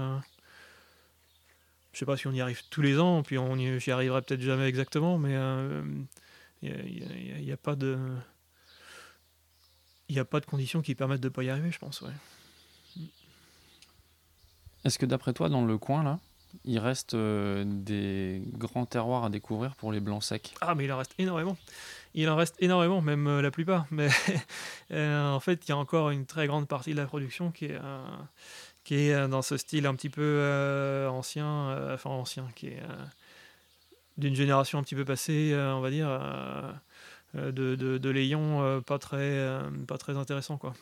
[1.93, 4.21] Je sais pas si on y arrive tous les ans, puis on y, j'y arriverai
[4.21, 5.31] peut-être jamais exactement, mais
[6.61, 6.69] il
[7.41, 7.97] n'y a, a, pas de.
[10.09, 12.01] Il n'y a pas de conditions qui permettent de ne pas y arriver, je pense.
[12.01, 12.11] Ouais.
[14.83, 16.19] Est-ce que d'après toi, dans le coin, là,
[16.65, 20.53] il reste des grands terroirs à découvrir pour les blancs secs?
[20.61, 21.57] Ah, mais il en reste énormément.
[22.13, 23.85] Il en reste énormément, même euh, la plupart.
[23.91, 24.09] Mais
[24.91, 27.65] euh, en fait, il y a encore une très grande partie de la production qui
[27.65, 28.05] est, euh,
[28.91, 32.83] qui est dans ce style un petit peu ancien, enfin ancien, qui est
[34.17, 36.09] d'une génération un petit peu passée, on va dire.
[37.33, 39.47] de, de, de pas très
[39.87, 40.73] pas très intéressant quoi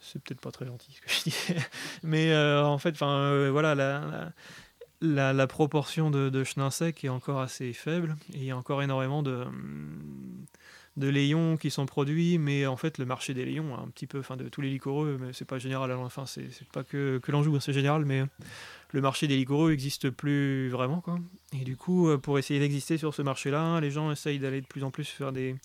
[0.00, 1.60] c'est peut-être pas très gentil ce que je dis
[2.04, 3.74] mais en fait enfin voilà
[5.00, 8.56] la, la, proportion de, de chenin sec est encore assez faible et il y a
[8.56, 9.44] encore énormément de,
[10.98, 14.18] de layons qui sont produits, mais en fait le marché des layons, un petit peu,
[14.18, 17.54] enfin de tous les liquoreux, mais c'est pas général, enfin c'est pas que, que l'Anjou,
[17.56, 18.24] hein, c'est général, mais
[18.92, 21.18] le marché des liquoreux n'existe plus vraiment quoi.
[21.52, 24.66] Et du coup, euh, pour essayer d'exister sur ce marché-là, les gens essayent d'aller de
[24.66, 25.56] plus en plus faire des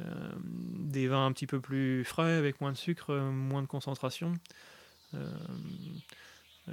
[0.00, 0.04] euh,
[0.42, 4.34] des vins un petit peu plus frais avec moins de sucre, moins de concentration.
[5.14, 5.18] Euh,
[6.68, 6.72] euh,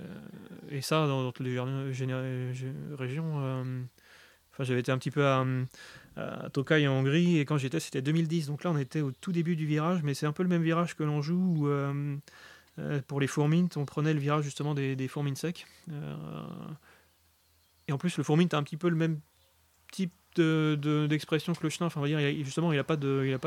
[0.70, 3.34] et ça, dans, toutes les régions.
[3.38, 3.82] Euh,
[4.52, 5.46] enfin, j'avais été un petit peu à,
[6.16, 8.48] à Tokai en Hongrie et quand j'étais, c'était 2010.
[8.48, 10.64] Donc là, on était au tout début du virage, mais c'est un peu le même
[10.64, 12.18] virage que l'on joue où, euh,
[13.08, 15.66] pour les fourmines, on prenait le virage justement des, des fourmines secs.
[17.88, 19.20] et en plus, le fourmine, a un petit peu le même
[19.92, 21.88] type d'expression de, que le chenin.
[21.88, 22.96] Enfin, on va dire, justement, il n'a pas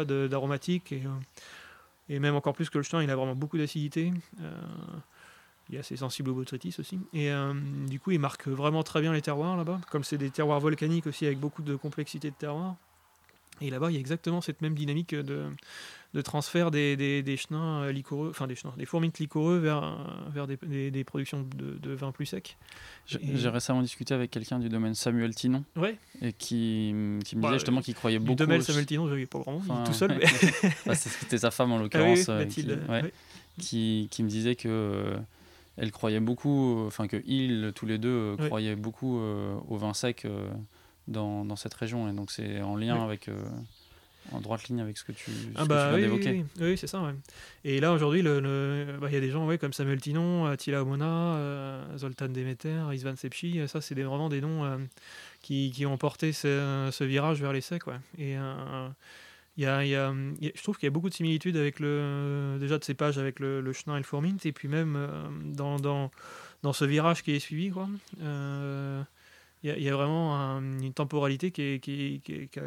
[0.04, 4.12] d'aromatique et, même encore plus que le chenin, il a vraiment beaucoup d'acidité.
[5.68, 6.98] Il est assez sensible au botrytis aussi.
[7.12, 7.52] Et euh,
[7.88, 9.80] du coup, il marque vraiment très bien les terroirs là-bas.
[9.90, 12.76] Comme c'est des terroirs volcaniques aussi, avec beaucoup de complexité de terroirs.
[13.60, 15.46] Et là-bas, il y a exactement cette même dynamique de,
[16.14, 19.82] de transfert des, des, des chenins euh, liquoreux, enfin des chenins, des fourmis liquoreux vers,
[19.82, 19.96] euh,
[20.32, 22.56] vers des, des, productions de, de, vins plus secs.
[23.06, 25.64] J'ai récemment discuté avec quelqu'un du domaine Samuel Tinon.
[25.74, 25.96] Ouais.
[26.20, 28.36] Et qui, qui me disait bah, justement qu'il croyait beaucoup.
[28.36, 30.16] Du domaine Samuel Tinon, je pas grand monde, tout seul.
[30.16, 30.94] Mais...
[30.94, 32.30] C'était sa femme en ah l'occurrence.
[32.50, 32.66] qui,
[33.58, 35.16] qui, qui, me disait que
[35.76, 39.94] elle croyait beaucoup, enfin que ils, tous les deux, euh, croyaient beaucoup euh, au vin
[39.94, 40.48] sec euh,
[41.06, 42.08] dans, dans, cette région.
[42.08, 43.28] Et donc c'est en lien avec,
[44.32, 46.44] en droite ligne avec ce que tu, ah bah, oui, d'évoquer.
[46.60, 47.12] Oui, c'est ça.
[47.64, 51.96] Et là aujourd'hui, il le, bah, y a des gens comme Samuel Tinon, Attila Omona,
[51.98, 53.60] Zoltan Demeter, Isvan Sepchi.
[53.68, 54.78] Ça, c'est vraiment des noms
[55.42, 57.82] qui, qui, ont porté ce, ce, virage vers les secs.
[58.18, 58.36] Et
[59.56, 62.84] il y a, je trouve qu'il y a beaucoup de similitudes avec le, déjà de
[62.84, 66.10] ces pages avec le, Chenin et le Formint, et puis même euh, dans, dans,
[66.62, 67.70] dans, ce virage qui est suivi.
[67.70, 67.88] Quoi.
[68.20, 69.02] Euh,
[69.62, 72.60] il, y a, vraiment une temporalité qui est, qui, qui, qui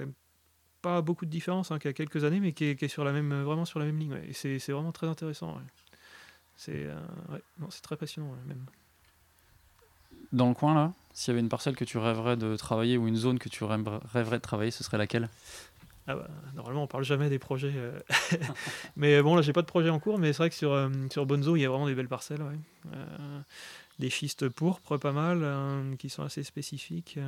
[0.82, 3.44] pas beaucoup de différence, hein, qui a quelques années, mais qui est, sur la même,
[3.44, 4.18] vraiment sur la même ligne.
[4.28, 5.58] Et c'est, c'est vraiment très intéressant.
[6.56, 7.00] C'est, euh,
[7.70, 8.66] c'est très passionnant même.
[10.32, 13.08] Dans le coin là, s'il y avait une parcelle que tu rêverais de travailler ou
[13.08, 15.30] une zone que tu rêverais de travailler, ce serait laquelle?
[16.12, 17.72] Ah bah, normalement, on parle jamais des projets.
[17.76, 18.00] Euh.
[18.96, 20.90] mais bon, là, j'ai pas de projet en cours, mais c'est vrai que sur, euh,
[21.18, 22.42] Bonzo, il y a vraiment des belles parcelles.
[22.42, 23.40] Euh,
[24.00, 25.46] des schistes pourpres, pas mal,
[25.98, 27.20] qui sont assez spécifiques.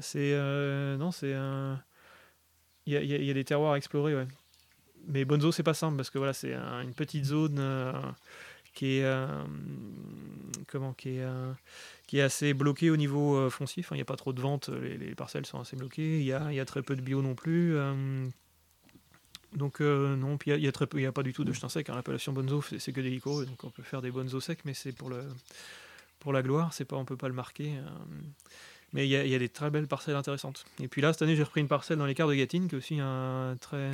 [0.00, 0.36] c'est.
[0.98, 1.34] non, c'est.
[2.86, 4.28] Il y a, y, a, des terroirs à explorer, ouais.
[5.08, 7.60] Mais Bonzo, c'est pas simple, parce que voilà, c'est une petite zone
[8.72, 9.26] qui est.
[10.68, 11.26] comment Qui est
[12.08, 13.84] qui est assez bloqué au niveau euh, foncier.
[13.90, 16.18] il n'y a pas trop de ventes, les, parcelles sont assez bloquées.
[16.18, 17.76] Il y a, très peu de bio non plus.
[17.76, 18.26] Euh,
[19.52, 21.90] donc euh, non, puis il y, a, y a pas du tout de chetin sec.
[21.90, 21.94] Hein.
[21.94, 24.92] L'appellation bonzo, c'est que des licoreux, donc on peut faire des bonzo secs, mais c'est
[24.92, 25.10] pour
[26.32, 26.74] la gloire.
[26.88, 27.74] Pas, on peut pas le marquer.
[28.94, 30.64] mais il y, a, des très belles parcelles intéressantes.
[30.80, 32.74] Et puis là, cette année, j'ai repris une parcelle dans les quarts de Gatine, qui
[32.74, 33.90] est aussi un très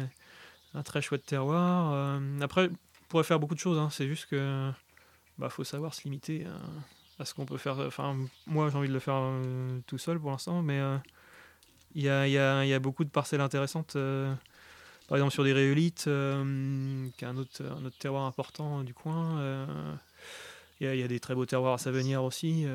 [0.85, 2.21] très chouette terroir.
[2.41, 3.79] après, on pourrait faire beaucoup de choses.
[3.79, 3.89] Hein.
[3.91, 4.71] C'est juste que
[5.37, 6.47] bah faut savoir se limiter
[7.19, 7.79] à qu'on peut faire.
[7.79, 10.97] Enfin, moi, j'ai envie de le faire euh, tout seul pour l'instant, mais euh,
[11.95, 13.97] Il y a, y y a beaucoup de parcelles intéressantes.
[13.97, 14.35] euh,
[15.09, 18.95] par exemple, sur des rhéolites, euh, qui est un autre, un autre terroir important du
[18.95, 19.99] coin.
[20.81, 22.67] il y, a, des très beaux terroirs à Savenière aussi.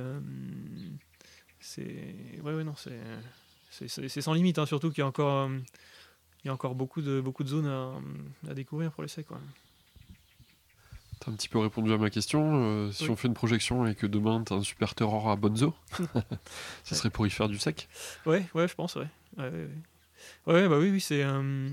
[1.60, 2.40] c'est.
[2.44, 3.00] Ouais, ouais, non, c'est.
[3.72, 5.50] C'est sans limite, hein, surtout qu'il y a encore.
[6.44, 7.94] il y a encore beaucoup de, beaucoup de zones à,
[8.50, 9.24] à découvrir pour l'essai.
[9.24, 9.40] Quoi.
[11.20, 12.64] T'as un petit peu répondu à ma question.
[12.64, 13.10] euh, si Oui.
[13.12, 16.98] on fait une projection et que demain t'as un super terror à Bonzo, ce Ouais.
[16.98, 17.90] serait pour y faire du sec.
[18.26, 19.08] Ouais, ouais, je pense, ouais.
[19.38, 19.68] Ouais, ouais,
[20.48, 20.54] ouais.
[20.54, 21.24] Ouais, bah oui, oui, c'est.
[21.24, 21.70] euh,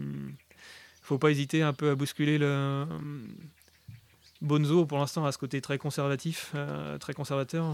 [1.03, 2.47] faut pas hésiter un peu à bousculer le.
[2.47, 2.87] euh,
[4.43, 6.55] Bonzo, pour l'instant, a ce côté très conservatif,
[7.01, 7.65] très conservateur.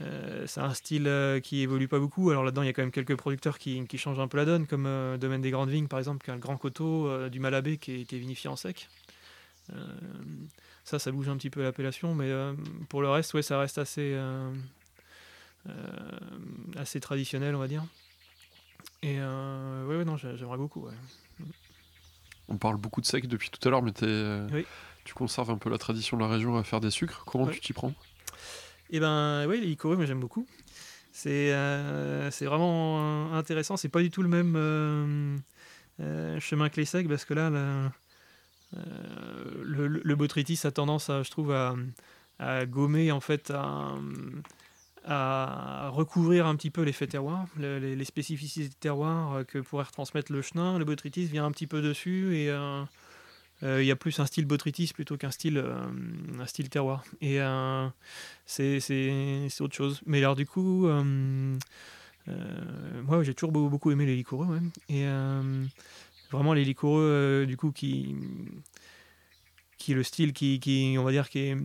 [0.00, 2.30] euh, c'est un style euh, qui évolue pas beaucoup.
[2.30, 4.46] Alors là-dedans, il y a quand même quelques producteurs qui, qui changent un peu la
[4.46, 7.40] donne, comme euh, Domaine des Grandes Vignes, par exemple, qui a le Grand Coteau du
[7.40, 8.88] Malabé qui qui est vinifié en sec.
[9.72, 9.86] Euh,
[10.84, 12.54] ça, ça bouge un petit peu l'appellation, mais euh,
[12.88, 14.52] pour le reste, ouais, ça reste assez, euh,
[16.76, 17.84] assez traditionnel, on va dire.
[19.02, 20.86] Et ouais, ouais, non, j'ai- j'aimerais beaucoup.
[20.86, 20.94] Ouais.
[22.48, 23.92] On parle beaucoup de sec depuis tout à l'heure, mais
[24.52, 24.66] Oui.
[25.04, 27.24] tu conserves un peu la tradition de la région à faire des sucres.
[27.24, 27.52] Comment Ouais.
[27.54, 27.94] tu t'y prends?
[28.90, 30.46] Et ben, oui, les liquoreux, moi j'aime beaucoup.
[31.12, 33.76] C'est euh, vraiment intéressant.
[33.76, 35.36] C'est pas du tout le même euh,
[36.00, 37.88] euh, chemin que les secs parce que là, euh,
[38.74, 41.74] le, le- le botrytis a tendance, à, je trouve, à,
[42.66, 43.94] gommer en fait, à,
[45.90, 50.42] recouvrir un petit peu l'effet terroir, le- les, spécificités terroir euh, que pourrait retransmettre le
[50.42, 50.78] chenin.
[50.78, 52.82] Le botrytis vient un petit peu dessus et euh,
[53.62, 55.86] euh, il y a plus un style botrytis plutôt qu'un style, euh,
[56.40, 57.04] un style terroir.
[57.20, 57.88] Et euh,
[58.46, 58.80] c'est
[59.60, 60.00] autre chose.
[60.06, 61.56] Mais alors du coup, euh,
[62.28, 64.14] euh, moi j'ai toujours beau- beaucoup aimé les
[65.06, 65.64] euh,
[66.32, 68.16] vraiment les liquoreux euh, du coup qui
[69.78, 71.56] qui est le style qui, qui on va dire qui est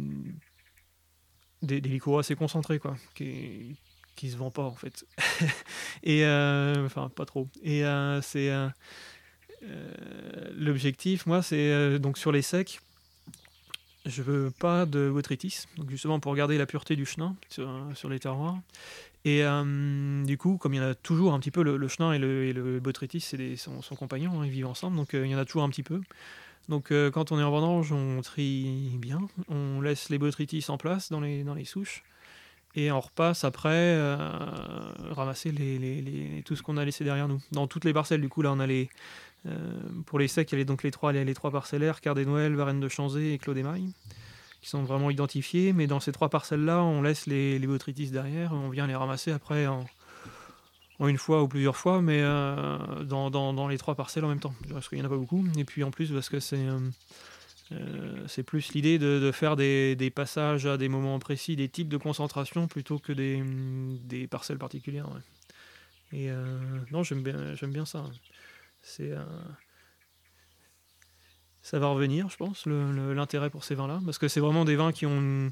[1.62, 3.78] des, des assez concentrés quoi, qui
[4.16, 5.06] qui se vend pas en fait.
[6.04, 7.48] et euh, enfin pas trop.
[7.64, 8.52] Et euh, c'est
[10.56, 12.80] l'objectif, moi, c'est donc sur les secs.
[14.06, 18.10] Je veux pas de botrytis, donc justement pour garder la pureté du chenin sur, sur
[18.10, 18.58] les terroirs.
[19.26, 22.14] Et euh, du coup, comme il y en a toujours un petit peu, le, chenin
[22.14, 25.32] et le, et le botrytis, c'est son, compagnon, hein, ils vivent ensemble, donc euh, il
[25.32, 26.02] y en a toujours un petit peu.
[26.70, 30.78] Donc euh, quand on est en vendange, on trie bien, on laisse les botrytis en
[30.78, 32.04] place dans les, souches,
[32.76, 34.00] et on repasse après
[35.12, 35.52] ramasser
[36.46, 37.42] tout ce qu'on a laissé derrière nous.
[37.52, 38.90] Dans toutes les parcelles, du coup, là, on a les,
[40.06, 42.80] pour les secs, il y a les- trois, les, trois parcellaires, Quart des Noël, Varennes
[42.80, 43.94] de Chanzé et Clos des Mailles,
[44.68, 45.72] qui sont vraiment identifiés.
[45.72, 47.68] Mais dans ces trois parcelles-là, on laisse les, les
[48.12, 49.86] derrière, on vient les ramasser après en,
[51.00, 54.90] une fois ou plusieurs fois, mais euh, dans, les trois parcelles en même temps, parce
[54.90, 55.46] qu'il n'y en a pas beaucoup.
[55.58, 56.80] Et puis en plus, parce que c'est euh,
[57.72, 61.98] euh, c'est plus l'idée de, faire des, passages à des moments précis, des types de
[61.98, 65.08] concentration, plutôt que des, parcelles particulières.
[66.12, 66.30] Et
[66.92, 68.04] non, j'aime bien, j'aime bien ça.
[68.82, 69.24] C'est euh,
[71.68, 74.94] ça va revenir, je pense, l'intérêt pour ces vins-là, parce que c'est vraiment des vins
[74.94, 75.50] qui ont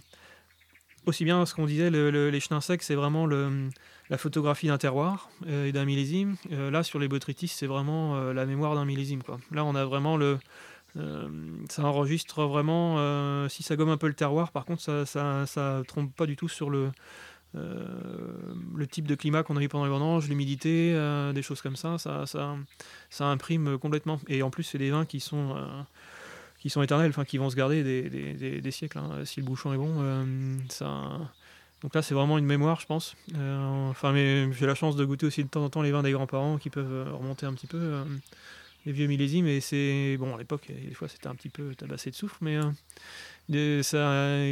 [1.05, 4.77] aussi bien ce qu'on disait, le- le- les chenins secs, c'est vraiment la photographie d'un
[4.77, 6.37] terroir euh, et d'un millésime.
[6.53, 9.23] Euh, là, sur les botrytis, c'est vraiment euh, la mémoire d'un millésime.
[9.51, 10.39] Là, on a vraiment le,
[11.69, 13.49] ça enregistre vraiment.
[13.49, 16.37] si ça gomme un peu le terroir, par contre, ça, ça, ça trompe pas du
[16.37, 16.91] tout sur le,
[17.55, 21.75] le type de climat qu'on a eu pendant les vendanges, l'humidité, euh, des choses comme
[21.75, 21.97] ça.
[21.97, 22.55] Ça, ça,
[23.09, 24.19] ça imprime complètement.
[24.27, 25.81] Et en plus, c'est des vins qui sont, euh,
[26.59, 28.97] qui sont éternels, enfin, qui vont se garder des, des- des- siècles.
[28.97, 29.23] hein.
[29.25, 31.19] Si le bouchon est bon, euh, ça.
[31.81, 33.15] Donc là, c'est vraiment une mémoire, je pense.
[33.35, 36.03] Euh, enfin, mais j'ai la chance de goûter aussi de temps en temps les vins
[36.03, 37.77] des grands-parents qui peuvent euh, remonter un petit peu.
[37.77, 38.03] euh,
[38.85, 42.11] les vieux millésimes et c'est bon à l'époque des fois c'était un petit peu tabassé
[42.11, 42.63] de soufre mais euh,
[43.49, 43.97] de- ça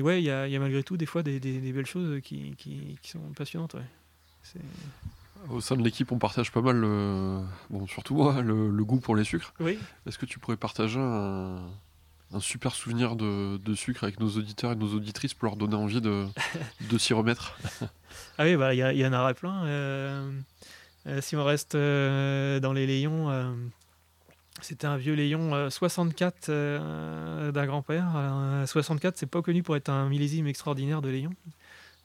[0.01, 2.55] ouais il y a, y malgré tout des fois des, des- des belles choses qui,
[2.57, 3.85] qui- qui sont passionnantes ouais.
[5.49, 7.41] Au sein de l'équipe, on partage pas mal, le...
[7.69, 9.53] bon, surtout moi, le, le goût pour les sucres.
[9.59, 11.59] oui Est-ce que tu pourrais partager un,
[12.31, 15.75] un super souvenir de, de sucre avec nos auditeurs et nos auditrices pour leur donner
[15.75, 16.25] envie de,
[16.89, 17.57] de s'y remettre?
[18.37, 20.31] Ah oui bah il y, a- il y en aura plein euh,
[21.07, 22.85] euh, si on reste euh, dans les
[23.29, 23.53] euh,
[24.61, 28.15] c'était un vieux euh, 64 euh, d'un grand-père.
[28.15, 31.09] Alors, euh, 64, c'est pas connu pour être un millésime extraordinaire de.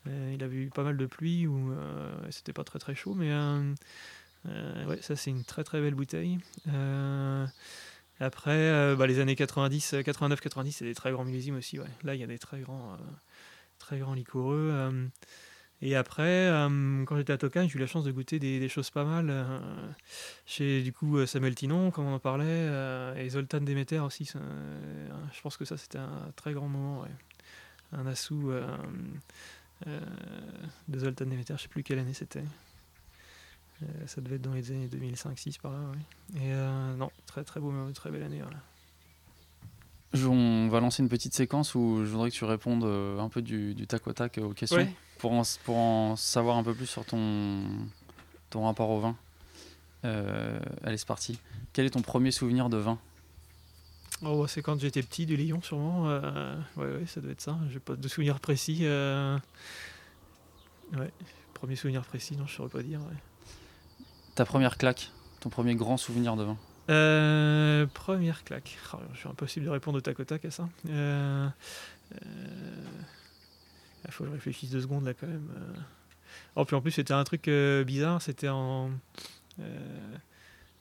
[0.06, 3.14] Euh, il avait eu pas mal de pluie ou euh, c'était pas très très chaud,
[3.14, 3.74] mais euh,
[4.46, 6.38] euh, ouais, ça c'est une très très belle bouteille.
[6.68, 7.46] Euh,
[8.20, 11.78] après, euh, bah, les années 90, 89, 90, c'est des très grands millésimes aussi.
[12.02, 12.96] Là, il y a des très grands, euh,
[13.78, 14.14] très grands.
[15.80, 18.90] Et après, euh, quand j'étais à Tocagne, j'ai eu la chance de goûter des, choses
[18.90, 19.30] pas mal.
[19.30, 19.58] euh,
[20.44, 22.68] chez du coup euh, Samuel Tinon, comme on en parlait,
[23.16, 24.24] et Zoltan Demeter aussi.
[24.24, 27.04] je pense que ça c'était un très grand moment.
[27.92, 28.52] Un assou
[29.86, 32.44] de Zoltan Demeter, je sais plus quelle année c'était.
[34.06, 35.78] Ça devait être dans les années 2005-6 par là.
[36.40, 36.52] Et
[36.96, 38.40] non, très très beau, très belle année.
[38.42, 38.58] voilà.
[40.14, 43.42] On va lancer une petite séquence où je voudrais que tu répondes euh, un peu
[43.42, 44.92] du, du tac au tac euh, aux questions Ouais.
[45.18, 47.62] pour, en, pour en savoir un peu plus sur ton,
[48.50, 49.16] ton rapport au vin.
[50.04, 51.38] Euh, allez, c'est parti.
[51.72, 52.98] Quel est ton premier souvenir de vin?
[54.22, 56.08] Oh, c'est quand j'étais petit du Lyon, sûrement.
[56.08, 57.58] euh, ouais, ouais, ça doit être ça.
[57.70, 58.78] J'ai pas de souvenir précis.
[58.82, 59.38] euh,
[60.96, 61.12] Ouais,
[61.52, 63.00] premier souvenir précis, non, je saurais pas dire.
[63.00, 63.16] ouais.
[64.34, 66.56] Ta première claque Ton premier grand souvenir de vin?
[66.90, 68.78] Euh, première claque.
[68.94, 70.68] Oh, je suis impossible de répondre au tac au tac à ça.
[70.88, 71.48] Euh,
[74.06, 75.50] Il faut que je réfléchisse deux secondes là quand même.
[75.56, 75.80] euh.
[76.56, 78.22] Oh, en plus, c'était un truc euh, bizarre.
[78.22, 78.90] C'était en.
[79.60, 80.16] euh,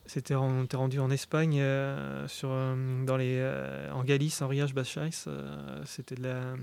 [0.06, 4.48] C'était on était rendu en Espagne, euh, sur, euh, dans les, euh, en Galice, en
[4.48, 5.10] Riage Baixais.
[5.26, 6.54] euh, C'était de la.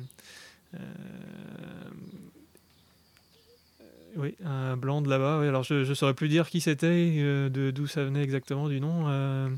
[4.15, 5.41] Euh, oui, un blanc de là-bas.
[5.41, 9.05] Alors je ne saurais plus dire qui c'était, euh, d'où ça venait exactement du nom.
[9.07, 9.49] euh,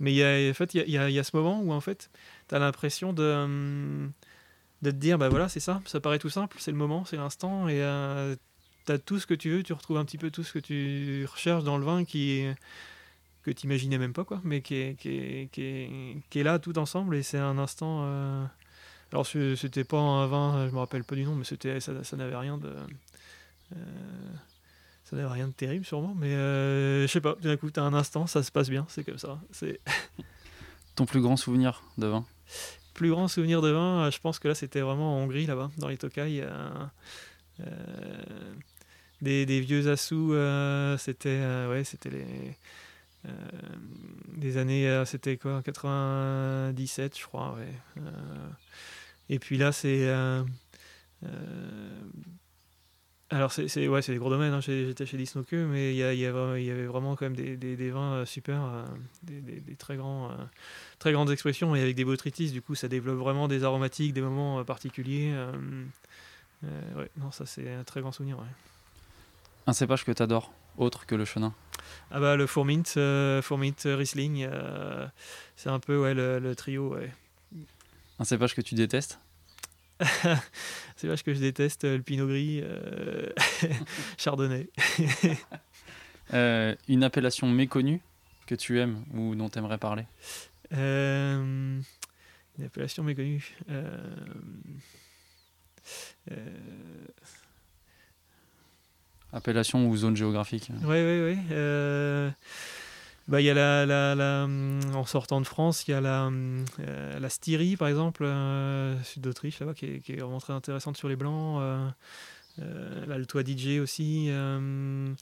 [0.00, 2.10] mais y a, en fait, il y a, ce moment où en fait,
[2.48, 4.12] tu as l'impression de, hum,
[4.82, 7.16] de te dire, bah voilà, c'est ça, ça paraît tout simple, c'est le moment, c'est
[7.16, 7.82] l'instant, et
[8.86, 10.58] tu as tout ce que tu veux, tu retrouves un petit peu tout ce que
[10.58, 12.04] tu recherches dans le vin
[13.46, 15.48] que tu imaginais même pas, quoi, mais qui est, qui, est,
[16.30, 18.02] qui, est, là tout ensemble, et c'est un instant...
[18.04, 18.44] euh,
[19.12, 22.58] alors c'était pas un vin, je me rappelle pas du nom, mais ça n'avait rien
[22.58, 22.74] de...
[23.74, 24.34] euh,
[25.04, 27.82] ça n'avait rien de terrible sûrement, mais euh, je sais pas, tout d'un coup, t'as
[27.82, 29.40] un instant, ça se passe bien, c'est comme ça.
[29.50, 29.80] C'est
[30.96, 32.24] Ton plus grand souvenir de vin?
[32.94, 35.70] Plus grand souvenir de vin, euh, je pense que là c'était vraiment en Hongrie là-bas,
[35.78, 36.44] dans les Tokai.
[39.20, 42.56] des, des vieux assous, euh, c'était euh, ouais, c'était les
[43.26, 43.30] euh,
[44.36, 48.02] des années, c'était quoi, 97 je crois, ouais.
[49.28, 50.06] Et puis là c'est
[53.30, 56.02] alors c'est c'est- ouais, c'est des gros domaines, hein, j'étais chez Disnoke, mais il y,
[56.04, 58.84] a- y, a avait vraiment quand même des, des- des vins euh, super, euh,
[59.24, 60.30] des, des- très grands...
[60.30, 60.34] euh,
[61.00, 64.20] très grandes expressions et avec des botrytis, du coup ça développe vraiment des aromatiques, des
[64.20, 65.34] moments euh, particuliers.
[66.62, 68.38] ouais, non, ça c'est un très grand souvenir.
[68.38, 68.44] ouais.
[69.66, 71.52] Un cépage que t'adores, autre que le chenin?
[72.12, 72.96] Ah bah le Fourmint,
[73.42, 74.48] Fourmint Riesling,
[75.56, 76.94] c'est un peu ouais, le, le trio.
[76.94, 77.12] Ouais.
[78.18, 79.18] Un cépage que tu détestes?
[80.96, 83.28] c'est vache que je déteste euh, le Pinot Gris, euh,
[84.18, 84.68] Chardonnay.
[86.34, 88.00] Euh, Une appellation méconnue
[88.46, 90.06] que tu aimes ou dont tu aimerais parler?
[90.72, 91.80] Euh,
[92.58, 93.54] une appellation méconnue.
[99.32, 101.38] Appellation ou zone géographique Oui, oui, oui.
[103.28, 106.26] Bah, y a la, la, la, hum, en sortant de France, il y a la,
[106.26, 110.96] hum, euh, la Styrie, par exemple, euh, sud d'Autriche, là-bas, qui est, vraiment très intéressante
[110.96, 111.60] sur les blancs.
[111.60, 111.88] Euh,
[112.60, 114.28] euh, l'Alto Adige aussi.
[114.30, 115.12] euh,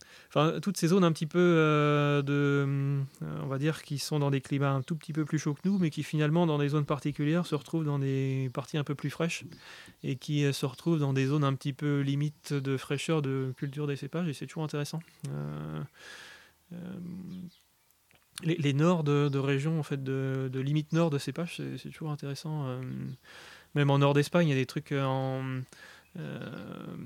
[0.63, 3.07] toutes ces zones un petit peu de, hum,
[3.43, 5.67] on va dire, qui sont dans des climats un tout petit peu plus chauds que
[5.67, 8.95] nous, mais qui finalement, dans des zones particulières, se retrouvent dans des parties un peu
[8.95, 9.45] plus fraîches
[10.03, 13.87] et qui se retrouvent dans des zones un petit peu limite de fraîcheur de culture
[13.87, 15.01] des cépages, et c'est toujours intéressant.
[18.43, 21.78] Les, les nords de, de régions, en fait, de, de limite nord de cépages, c'est
[21.78, 22.66] c'est toujours intéressant.
[22.66, 22.80] euh,
[23.74, 25.43] même en nord d'Espagne, il y a des trucs euh, en,
[26.18, 26.41] euh,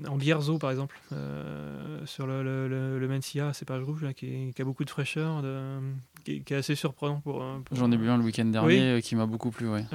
[0.07, 4.25] en Bierzo, par exemple, euh, sur le, le, le, le Mencia, cépage rouge, là, qui,
[4.27, 5.79] est- qui a beaucoup de fraîcheur, de,
[6.25, 7.43] qui, est, qui est assez surprenant pour.
[7.65, 9.85] pour- J'en ai bu un le week-end dernier qui m'a beaucoup plu, ouais.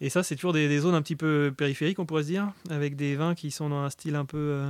[0.00, 2.52] Et ça, c'est toujours des, des zones un petit peu périphériques, on pourrait se dire,
[2.70, 4.62] avec des vins qui sont dans un style un peu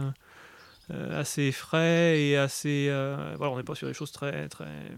[0.90, 2.88] assez frais et assez.
[2.88, 4.90] euh, voilà, on n'est pas sur des choses très très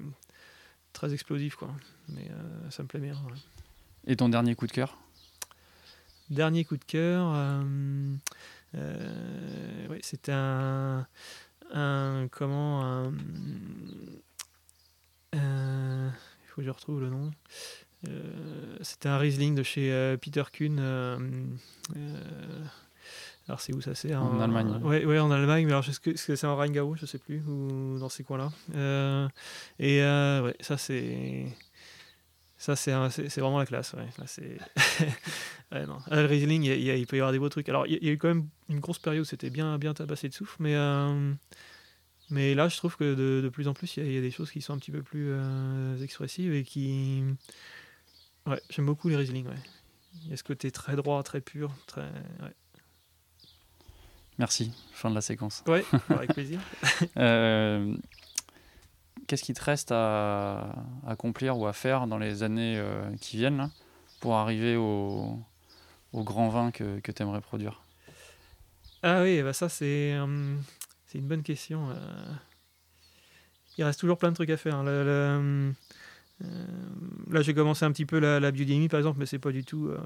[0.93, 1.71] très explosives, quoi.
[2.09, 3.15] Mais euh, ça me plaît bien.
[3.15, 3.39] ouais.
[4.07, 4.97] Et ton dernier coup de cœur?
[6.31, 7.63] Dernier coup de cœur, euh,
[8.77, 11.07] euh, ouais, c'était un,
[11.73, 13.13] un comment un,
[15.35, 16.09] euh,
[16.45, 17.31] il faut que je retrouve le nom.
[18.09, 20.79] Euh, c'était un Riesling de chez euh, Peter Kuhn.
[20.79, 21.19] euh,
[21.97, 22.65] euh,
[23.51, 24.81] alors c'est où ça c'est En Allemagne.
[24.85, 25.67] Ouais, ouais, en Allemagne.
[25.67, 28.53] Mais alors est-ce que c'est en Rheingau, je sais plus, ou dans ces coins-là.
[28.77, 29.29] Euh,
[29.81, 31.47] et euh, ouais, ça c'est
[32.57, 32.93] ça c'est
[33.41, 33.95] vraiment la classe.
[33.95, 34.07] Ouais.
[34.19, 34.59] Là, c'est
[35.73, 35.99] Ouais, non.
[36.13, 37.69] Euh, Le Riesling, il, peut y avoir des beaux trucs.
[37.69, 39.51] Alors, il y, a- il y a eu quand même une grosse période où c'était
[39.51, 41.33] bien, bien tabassé de souffle, mais, euh,
[42.29, 44.19] mais là, je trouve que de, de plus en plus, il y, a- il y
[44.19, 47.23] a des choses qui sont un petit peu plus euh, expressives et qui.
[48.47, 49.63] Ouais, j'aime beaucoup les Riesling, ouais.
[50.25, 52.03] Il y a ce côté très droit, très pur, très.
[52.03, 52.55] Ouais,
[54.41, 55.63] Merci, fin de la séquence.
[55.69, 56.59] ouais avec plaisir.
[57.19, 57.95] Euh,
[59.27, 60.75] Qu'est-ce qui te reste à
[61.07, 63.71] accomplir ou à faire dans les années euh, qui viennent là,
[64.19, 65.39] pour arriver au,
[66.15, 67.83] au grand vin que, que tu aimerais produire?
[69.03, 70.57] Ah oui, bah ça, c'est euh,
[71.07, 71.91] c'est une bonne question.
[71.91, 72.33] euh.
[73.79, 74.83] il reste toujours plein de trucs à faire.
[74.83, 75.73] Le- le-
[76.43, 76.67] euh,
[77.31, 79.65] là, j'ai commencé un petit peu la, la biodynamie, par exemple, mais c'est pas du
[79.65, 79.89] tout.
[79.89, 79.99] euh,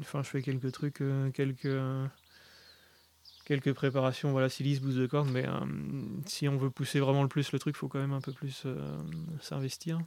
[0.00, 1.00] Enfin, je fais quelques trucs,
[1.32, 1.78] quelques
[3.52, 5.52] quelques préparations, voilà, silice, bouse de corne, mais euh,
[6.24, 8.62] si on veut pousser vraiment le plus le truc, faut quand même un peu plus
[8.64, 9.02] euh,
[9.42, 10.00] s'investir.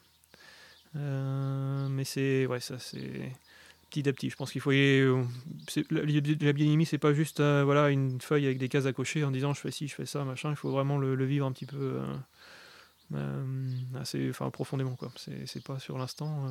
[0.96, 3.32] Euh, mais c'est ouais, ça c'est
[3.92, 4.32] petit à petit.
[4.32, 5.04] Je pense qu'il faut y
[5.92, 9.54] la, biodynamie, c'est pas juste voilà une feuille avec des cases à cocher en disant
[9.54, 10.50] je fais ci, je fais ça, machin.
[10.50, 12.00] Il faut vraiment le, vivre un petit peu.
[14.00, 15.12] assez enfin profondément quoi
[15.46, 16.48] c'est pas sur l'instant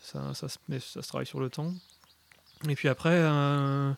[0.00, 1.72] ça, ça, ça se travaille sur le temps
[2.68, 3.92] et puis après euh,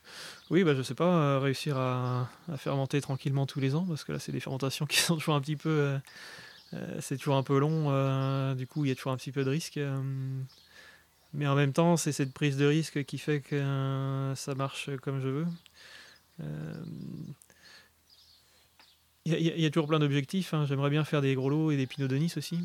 [0.50, 4.12] oui bah je sais pas euh, réussir à, fermenter tranquillement tous les ans parce que
[4.12, 5.98] là c'est des fermentations qui sont toujours un petit peu euh,
[6.74, 9.44] euh, c'est toujours un peu long du coup il y a toujours un petit peu
[9.44, 9.78] de risque
[11.32, 15.20] mais en même temps c'est cette prise de risque qui fait que ça marche comme
[15.20, 15.46] je veux
[19.26, 20.52] il y, a- toujours plein d'objectifs.
[20.52, 20.66] hein.
[20.66, 22.58] J'aimerais bien faire des gros lots et des pinots de Nice aussi.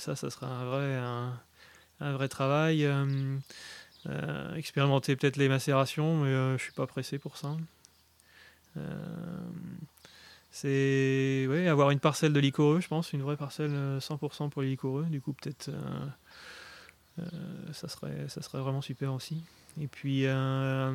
[0.00, 0.96] Ça, ça sera un vrai,
[2.00, 2.84] un vrai travail.
[4.06, 7.56] Euh, euh, expérimenter peut-être les macérations, mais euh, je suis pas pressé pour ça.
[8.76, 8.80] Euh,
[10.50, 14.68] c'est avoir une parcelle de liquoreux, je pense, une vraie parcelle euh, 100% pour les
[14.70, 15.04] liquoreux.
[15.04, 16.06] Du coup, peut-être euh,
[17.20, 17.22] euh,
[17.72, 19.42] ça, serait, ça serait vraiment super aussi.
[19.80, 20.92] Et puis euh,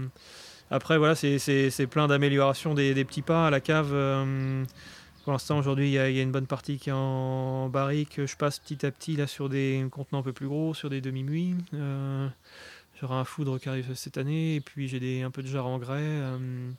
[0.71, 3.91] après, voilà, c'est- plein d'améliorations des, petits pas à la cave.
[3.93, 4.63] euh,
[5.23, 8.25] pour l'instant, aujourd'hui, il y, a- une bonne partie qui est en barrique.
[8.25, 11.01] Je passe petit à petit là sur des contenants un peu plus gros, sur des
[11.01, 11.55] demi-muits.
[12.99, 15.67] J'aurai un foudre qui arrive cette année, et puis j'ai des- un peu de jarre
[15.67, 15.99] en grès.
[16.01, 16.71] euh,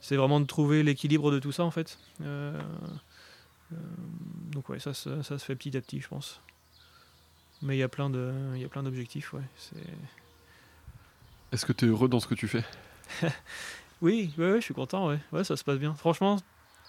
[0.00, 1.98] c'est vraiment de trouver l'équilibre de tout ça, en fait.
[2.22, 2.60] Euh,
[3.72, 3.76] euh,
[4.50, 6.40] donc ouais, ça, se- ça se fait petit à petit, je pense.
[7.62, 9.42] Mais il y a plein d'objectifs, ouais.
[11.52, 12.64] Est-ce que tu es heureux dans ce que tu fais?
[14.00, 15.20] Oui, ouais, ouais, je suis content, ouais.
[15.30, 15.94] Ouais, ça se passe bien.
[15.94, 16.36] Franchement,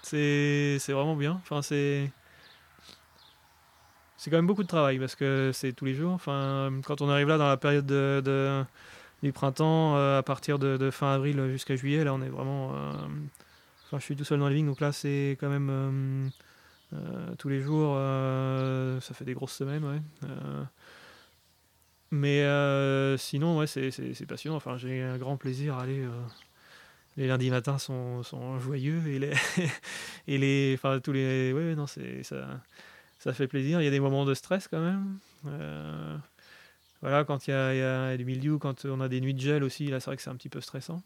[0.01, 1.33] c'est c'est vraiment bien.
[1.43, 2.11] Enfin, c'est
[4.23, 6.13] c'est quand même beaucoup de travail parce que c'est tous les jours.
[6.13, 8.63] Enfin, quand on arrive là dans la période de,
[9.21, 12.71] du printemps, euh, à partir de, fin avril jusqu'à juillet, là, on est vraiment.
[12.73, 12.93] euh,
[13.85, 16.31] Enfin, je suis tout seul dans les vignes, donc là, c'est quand même
[16.93, 17.97] euh, tous les jours.
[19.01, 20.01] ça fait des grosses semaines,
[22.11, 22.45] mais
[23.17, 24.55] sinon, ouais, c'est- passionnant.
[24.55, 26.07] Enfin, j'ai un grand plaisir à aller.
[27.17, 29.33] les lundis matins sont, sont joyeux et les
[30.27, 32.61] et les enfin tous les non c'est ça
[33.23, 33.79] ça fait plaisir.
[33.79, 35.17] Il y a des moments de stress quand même.
[35.47, 36.17] Euh,
[37.01, 39.87] voilà quand il y a, du mildiou quand on a des nuits de gel aussi
[39.87, 41.01] là c'est vrai que c'est un petit peu stressant.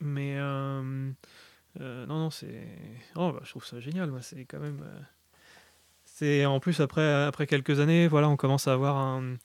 [0.00, 1.10] Mais euh,
[1.80, 2.66] euh, non non c'est
[3.14, 4.84] oh, bah, je trouve ça génial moi c'est quand même
[6.04, 9.36] c'est en plus après après quelques années voilà on commence à avoir un,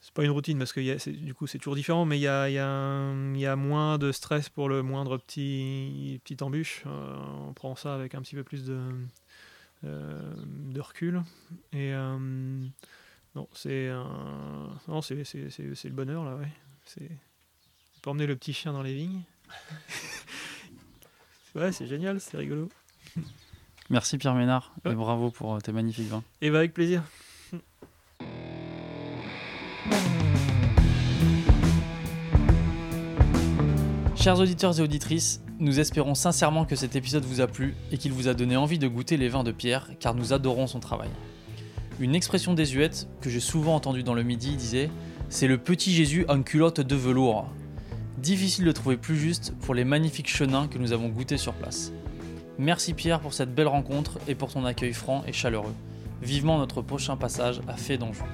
[0.00, 2.48] c'est pas une routine parce que du coup c'est toujours différent, mais il y a,
[2.50, 6.84] y, a moins de stress pour le moindre petit, petit embûche.
[6.86, 8.78] On prend ça avec un petit peu plus de,
[9.82, 11.22] de recul.
[11.72, 12.18] Et euh,
[13.34, 16.48] non, c'est un- non, c'est, c'est, c'est- c'est le bonheur là, ouais.
[16.84, 19.22] C'est on peut emmener le petit chien dans les vignes.
[21.54, 22.68] ouais, c'est génial, c'est rigolo.
[23.90, 26.22] Merci Pierre Ménard et bravo pour euh, tes magnifiques vins.
[26.42, 27.02] Et bah avec plaisir.
[34.20, 38.12] Chers auditeurs et auditrices, nous espérons sincèrement que cet épisode vous a plu et qu'il
[38.12, 41.08] vous a donné envie de goûter les vins de Pierre car nous adorons son travail.
[42.00, 44.90] Une expression désuète que j'ai souvent entendue dans le midi disait
[45.28, 47.46] C'est le petit Jésus en culotte de velours.
[48.16, 51.92] Difficile de trouver plus juste pour les magnifiques chenins que nous avons goûtés sur place.
[52.58, 55.74] Merci Pierre pour cette belle rencontre et pour ton accueil franc et chaleureux.
[56.22, 58.24] Vivement notre prochain passage à Fée d'Anjou.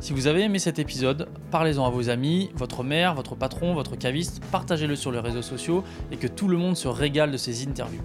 [0.00, 3.96] Si vous avez aimé cet épisode, parlez-en à vos amis, votre mère, votre patron, votre
[3.96, 7.68] caviste, partagez-le sur les réseaux sociaux et que tout le monde se régale de ces
[7.68, 8.00] interviews.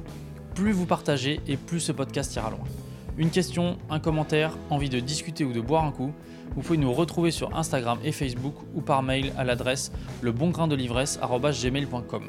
[0.55, 2.65] Plus vous partagez et plus ce podcast ira loin.
[3.17, 6.11] Une question, un commentaire, envie de discuter ou de boire un coup,
[6.53, 12.23] vous pouvez nous retrouver sur Instagram et Facebook ou par mail à l'adresse lebongraindel'ivresse.gmail.com.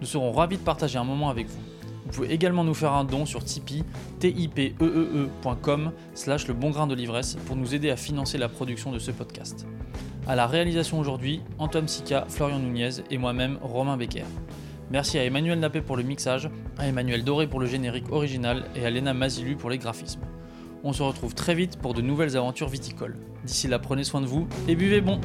[0.00, 1.75] Nous serons ravis de partager un moment avec vous.
[2.06, 3.84] Vous pouvez également nous faire un don sur Tipeee,
[4.20, 8.98] tipeee.com slash le bon grain de l'ivresse pour nous aider à financer la production de
[8.98, 9.66] ce podcast.
[10.28, 14.24] À la réalisation aujourd'hui, Antoine Sica, Florian Nunez et moi-même, Romain Becker.
[14.90, 16.48] Merci à Emmanuel Nappé pour le mixage,
[16.78, 20.22] à Emmanuel Doré pour le générique original et à Léna Mazilu pour les graphismes.
[20.84, 23.16] On se retrouve très vite pour de nouvelles aventures viticoles.
[23.44, 25.20] D'ici là, prenez soin de vous et buvez bon